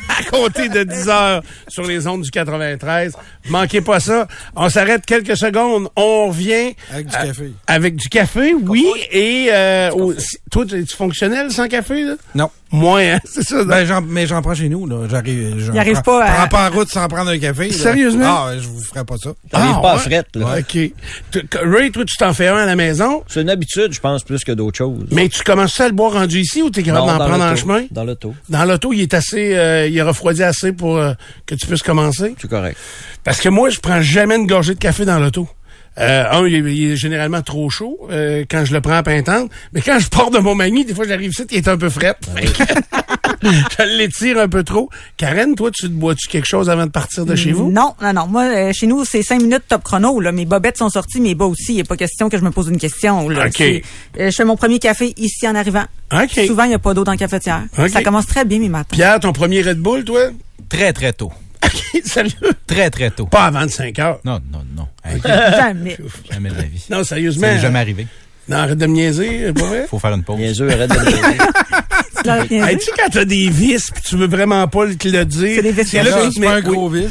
à 0.08 0.22
compter 0.30 0.68
de 0.68 0.84
10 0.84 1.08
heures 1.08 1.42
sur 1.68 1.84
les 1.84 2.06
ondes 2.06 2.22
du 2.22 2.30
93. 2.30 3.14
Manquez 3.50 3.80
pas 3.80 4.00
ça. 4.00 4.26
On 4.56 4.68
s'arrête 4.68 5.04
quelques 5.06 5.36
secondes. 5.36 5.88
On 5.96 6.28
revient 6.28 6.74
Avec 6.92 7.06
du 7.08 7.16
à- 7.16 7.26
café. 7.26 7.52
avec 7.66 7.96
du 7.96 8.08
café, 8.08 8.54
oui. 8.54 8.86
Et 9.10 9.48
euh, 9.50 9.90
au- 9.92 10.14
toi, 10.50 10.64
tu 10.66 10.80
es 10.80 10.86
fonctionnel 10.86 11.50
sans 11.50 11.68
café 11.68 12.02
là? 12.02 12.14
Non. 12.34 12.50
Moins, 12.70 13.14
hein, 13.14 13.18
c'est 13.24 13.42
ça. 13.44 13.64
Ben, 13.64 13.86
j'en- 13.86 14.02
mais 14.02 14.26
j'en 14.26 14.42
prends 14.42 14.54
chez 14.54 14.68
nous, 14.68 14.86
là. 14.86 15.06
J'arrive. 15.10 15.54
j'en 15.58 15.72
Il 15.72 15.78
arrive 15.78 16.02
prends- 16.02 16.18
pas 16.18 16.24
à- 16.26 16.32
prends 16.46 16.48
pas 16.48 16.68
en 16.68 16.74
route 16.74 16.90
sans 16.90 17.08
prendre 17.08 17.30
un 17.30 17.38
café. 17.38 17.68
là. 17.68 17.74
Sérieusement? 17.74 18.24
Ah, 18.26 18.52
je 18.60 18.68
vous 18.68 18.82
ferai 18.82 19.04
pas 19.06 19.16
ça. 19.16 19.30
T'arrives 19.50 19.74
Ah, 19.78 19.80
pas 19.80 19.90
à 19.92 19.94
ouais? 19.94 20.00
frette, 20.02 20.36
là. 20.36 20.58
OK. 20.58 20.66
Tu- 21.30 21.48
Ray, 21.62 21.90
toi, 21.90 22.04
tu 22.04 22.14
t'en 22.18 22.34
fais 22.34 22.48
un 22.48 22.56
à 22.58 22.66
la 22.66 22.76
maison, 22.76 23.24
C'est 23.26 23.40
une 23.40 23.48
habitude, 23.48 23.94
je 23.94 24.00
pense, 24.00 24.22
plus 24.22 24.44
que 24.44 24.52
d'autres 24.52 24.76
choses. 24.76 25.06
mais 25.12 25.30
tu 25.30 25.42
commences 25.44 25.72
ça 25.72 25.84
à 25.84 25.88
le 25.88 25.94
boire 25.94 26.12
rendu 26.12 26.40
ici 26.40 26.60
ou 26.60 26.68
t'es 26.68 26.82
capable 26.82 27.06
d'en 27.06 27.16
prendre 27.16 27.42
en 27.44 27.56
chemin? 27.56 27.84
Dans 27.90 28.04
l'auto. 28.04 28.34
Dans 28.50 28.64
l'auto, 28.66 28.92
il 28.92 29.00
est 29.00 29.14
assez, 29.14 29.56
euh, 29.56 29.86
il 29.88 29.96
est 29.96 30.02
refroidi 30.02 30.42
assez 30.42 30.72
pour 30.72 30.98
euh, 30.98 31.14
que 31.46 31.54
tu 31.54 31.66
puisses 31.66 31.82
commencer? 31.82 32.34
C'est 32.38 32.50
correct. 32.50 32.76
Parce 33.24 33.37
que 33.40 33.48
moi, 33.48 33.70
je 33.70 33.80
prends 33.80 34.00
jamais 34.00 34.36
une 34.36 34.46
gorgée 34.46 34.74
de 34.74 34.78
café 34.78 35.04
dans 35.04 35.18
l'auto. 35.18 35.48
Euh, 35.98 36.24
un, 36.30 36.46
il 36.46 36.54
est, 36.54 36.74
il 36.74 36.92
est 36.92 36.96
généralement 36.96 37.42
trop 37.42 37.68
chaud 37.70 37.98
euh, 38.10 38.44
quand 38.48 38.64
je 38.64 38.72
le 38.72 38.80
prends 38.80 38.94
à 38.94 39.02
pintante. 39.02 39.50
Mais 39.72 39.80
quand 39.80 39.98
je 39.98 40.08
pars 40.08 40.30
de 40.30 40.38
Montmagny, 40.38 40.84
des 40.84 40.94
fois, 40.94 41.06
j'arrive 41.06 41.30
ici, 41.30 41.42
il 41.50 41.56
est 41.56 41.68
un 41.68 41.76
peu. 41.76 41.88
Fait 41.90 42.14
que 42.22 42.62
je 43.42 43.96
l'étire 43.96 44.38
un 44.38 44.48
peu 44.48 44.62
trop. 44.62 44.90
Karen, 45.16 45.54
toi, 45.56 45.70
tu 45.72 45.88
te 45.88 45.92
bois-tu 45.92 46.28
quelque 46.28 46.46
chose 46.46 46.70
avant 46.70 46.86
de 46.86 46.90
partir 46.90 47.26
de 47.26 47.34
chez 47.34 47.50
vous? 47.50 47.70
Non, 47.72 47.94
non, 48.00 48.12
non. 48.12 48.26
Moi, 48.28 48.44
euh, 48.44 48.72
chez 48.72 48.86
nous, 48.86 49.04
c'est 49.04 49.22
cinq 49.22 49.42
minutes 49.42 49.64
top 49.68 49.82
chrono. 49.82 50.20
Là. 50.20 50.30
Mes 50.30 50.44
bobettes 50.44 50.78
sont 50.78 50.88
sorties, 50.88 51.20
mes 51.20 51.34
bas 51.34 51.46
aussi. 51.46 51.72
Il 51.72 51.76
n'est 51.78 51.84
pas 51.84 51.96
question 51.96 52.28
que 52.28 52.38
je 52.38 52.44
me 52.44 52.50
pose 52.50 52.68
une 52.68 52.78
question. 52.78 53.28
Là. 53.28 53.46
Euh, 53.60 53.80
je 54.16 54.30
fais 54.30 54.44
mon 54.44 54.56
premier 54.56 54.78
café 54.78 55.14
ici 55.16 55.48
en 55.48 55.54
arrivant. 55.56 55.84
OK. 56.12 56.46
Souvent, 56.46 56.64
il 56.64 56.68
n'y 56.68 56.74
a 56.74 56.78
pas 56.78 56.94
d'eau 56.94 57.02
dans 57.02 57.12
la 57.12 57.18
cafetière. 57.18 57.64
OK. 57.76 57.88
Ça 57.88 58.02
commence 58.02 58.26
très 58.26 58.44
bien 58.44 58.60
mes 58.60 58.68
matins. 58.68 58.88
Pierre, 58.92 59.18
ton 59.18 59.32
premier 59.32 59.62
Red 59.62 59.78
Bull, 59.78 60.04
toi? 60.04 60.30
Très, 60.68 60.92
très 60.92 61.12
tôt. 61.12 61.32
Très, 62.66 62.90
très 62.90 63.10
tôt. 63.10 63.26
Pas 63.26 63.44
avant 63.46 63.64
de 63.66 63.70
5 63.70 63.98
heures. 63.98 64.20
Non, 64.24 64.40
non, 64.52 64.60
non. 64.76 64.88
Hey, 65.04 65.20
Jamais. 65.24 65.96
jamais 66.30 66.50
de 66.50 66.54
la 66.56 66.62
vie. 66.62 66.84
Non, 66.90 66.98
Ça 66.98 67.10
sérieusement. 67.10 67.46
n'est 67.46 67.58
jamais 67.60 67.78
arrivé. 67.78 68.06
Non, 68.48 68.56
arrête 68.58 68.78
de 68.78 68.86
me 68.86 68.92
niaiser, 68.92 69.52
pas 69.52 69.64
vrai? 69.66 69.86
Faut 69.88 69.98
faire 69.98 70.14
une 70.14 70.22
pause. 70.24 70.38
Niaiseux, 70.38 70.70
arrête 70.70 70.90
de 70.90 70.96
me 70.98 71.04
niaiser. 71.04 71.38
Tu 72.20 72.54
Hey, 72.54 72.78
sais, 72.80 72.90
quand 72.98 73.08
t'as 73.12 73.24
des 73.24 73.48
vis 73.48 73.90
pis 73.94 74.02
tu 74.02 74.16
veux 74.16 74.26
vraiment 74.26 74.66
pas 74.66 74.84
le- 74.84 74.96
te 74.96 75.06
le 75.08 75.24
dire. 75.24 75.52
C'est 75.54 75.62
des 75.62 75.70
vis 75.72 75.84
C'est 75.86 76.02
pas 76.42 76.54
un 76.56 76.60
gros 76.60 76.92
là. 76.92 77.02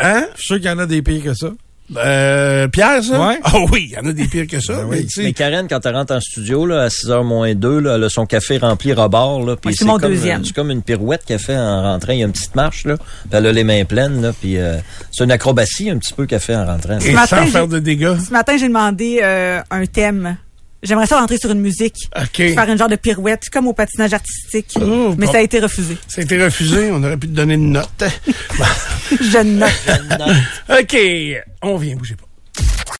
Hein? 0.00 0.26
Je 0.36 0.38
suis 0.38 0.46
sûr 0.46 0.56
qu'il 0.56 0.66
y 0.66 0.70
en 0.70 0.78
a 0.78 0.86
des 0.86 1.02
pires 1.02 1.24
que 1.24 1.34
ça. 1.34 1.48
Euh, 1.96 2.66
Pierre, 2.68 3.02
ça? 3.04 3.20
Ouais. 3.28 3.38
Ah 3.44 3.58
oui, 3.70 3.88
il 3.90 3.90
y 3.90 3.98
en 3.98 4.06
a 4.08 4.12
des 4.12 4.24
pires 4.26 4.46
que 4.46 4.58
ça. 4.58 4.72
Ben 4.74 4.86
mais 4.88 4.96
oui. 4.98 5.02
tu 5.06 5.10
sais, 5.10 5.22
Mais 5.24 5.32
Karen, 5.34 5.66
quand 5.68 5.84
elle 5.84 5.94
rentre 5.94 6.14
en 6.14 6.20
studio, 6.20 6.64
là, 6.66 6.82
à 6.84 6.88
6h 6.88 7.22
moins 7.24 7.54
2, 7.54 7.78
là, 7.80 7.96
elle 7.96 8.04
a 8.04 8.08
son 8.08 8.24
café 8.24 8.56
rempli 8.56 8.92
rebord, 8.94 9.44
là. 9.44 9.56
Puis 9.56 9.74
c'est 9.74 9.84
mon 9.84 9.98
comme, 9.98 10.10
deuxième. 10.12 10.40
euh, 10.40 10.44
C'est 10.46 10.54
comme 10.54 10.70
une 10.70 10.82
pirouette 10.82 11.24
qu'elle 11.26 11.38
fait 11.38 11.56
en 11.56 11.82
rentrant. 11.82 12.12
Il 12.12 12.20
y 12.20 12.22
a 12.22 12.26
une 12.26 12.32
petite 12.32 12.54
marche, 12.54 12.86
là. 12.86 12.96
Puis 12.96 13.06
elle 13.32 13.46
a 13.46 13.52
les 13.52 13.64
mains 13.64 13.84
pleines, 13.84 14.22
là. 14.22 14.32
Puis 14.32 14.56
euh, 14.56 14.76
c'est 15.12 15.24
une 15.24 15.30
acrobatie 15.30 15.90
un 15.90 15.98
petit 15.98 16.14
peu 16.14 16.24
qu'elle 16.26 16.40
fait 16.40 16.56
en 16.56 16.64
rentrant. 16.64 16.98
et 16.98 17.12
matin, 17.12 17.44
sans 17.44 17.46
faire 17.52 17.68
de 17.68 17.78
dégâts. 17.78 18.16
Ce 18.26 18.32
matin, 18.32 18.56
j'ai 18.56 18.68
demandé 18.68 19.20
euh, 19.22 19.60
un 19.70 19.84
thème. 19.86 20.36
J'aimerais 20.84 21.06
ça 21.06 21.18
rentrer 21.18 21.38
sur 21.38 21.50
une 21.50 21.60
musique. 21.60 21.96
OK. 22.16 22.36
Faire 22.36 22.68
une 22.68 22.78
genre 22.78 22.88
de 22.88 22.96
pirouette, 22.96 23.48
comme 23.50 23.66
au 23.66 23.72
patinage 23.72 24.12
artistique. 24.12 24.74
Oh, 24.80 25.14
mais 25.18 25.26
bon. 25.26 25.32
ça 25.32 25.38
a 25.38 25.40
été 25.40 25.58
refusé. 25.58 25.96
Ça 26.08 26.20
a 26.20 26.24
été 26.24 26.42
refusé. 26.42 26.90
On 26.92 27.02
aurait 27.02 27.16
pu 27.16 27.26
te 27.26 27.32
donner 27.32 27.54
une 27.54 27.72
note. 27.72 28.04
Je 29.10 29.42
note. 29.42 29.70
OK. 30.80 30.96
On 31.62 31.76
vient, 31.76 31.96
bougez 31.96 32.14
pas. 32.14 32.26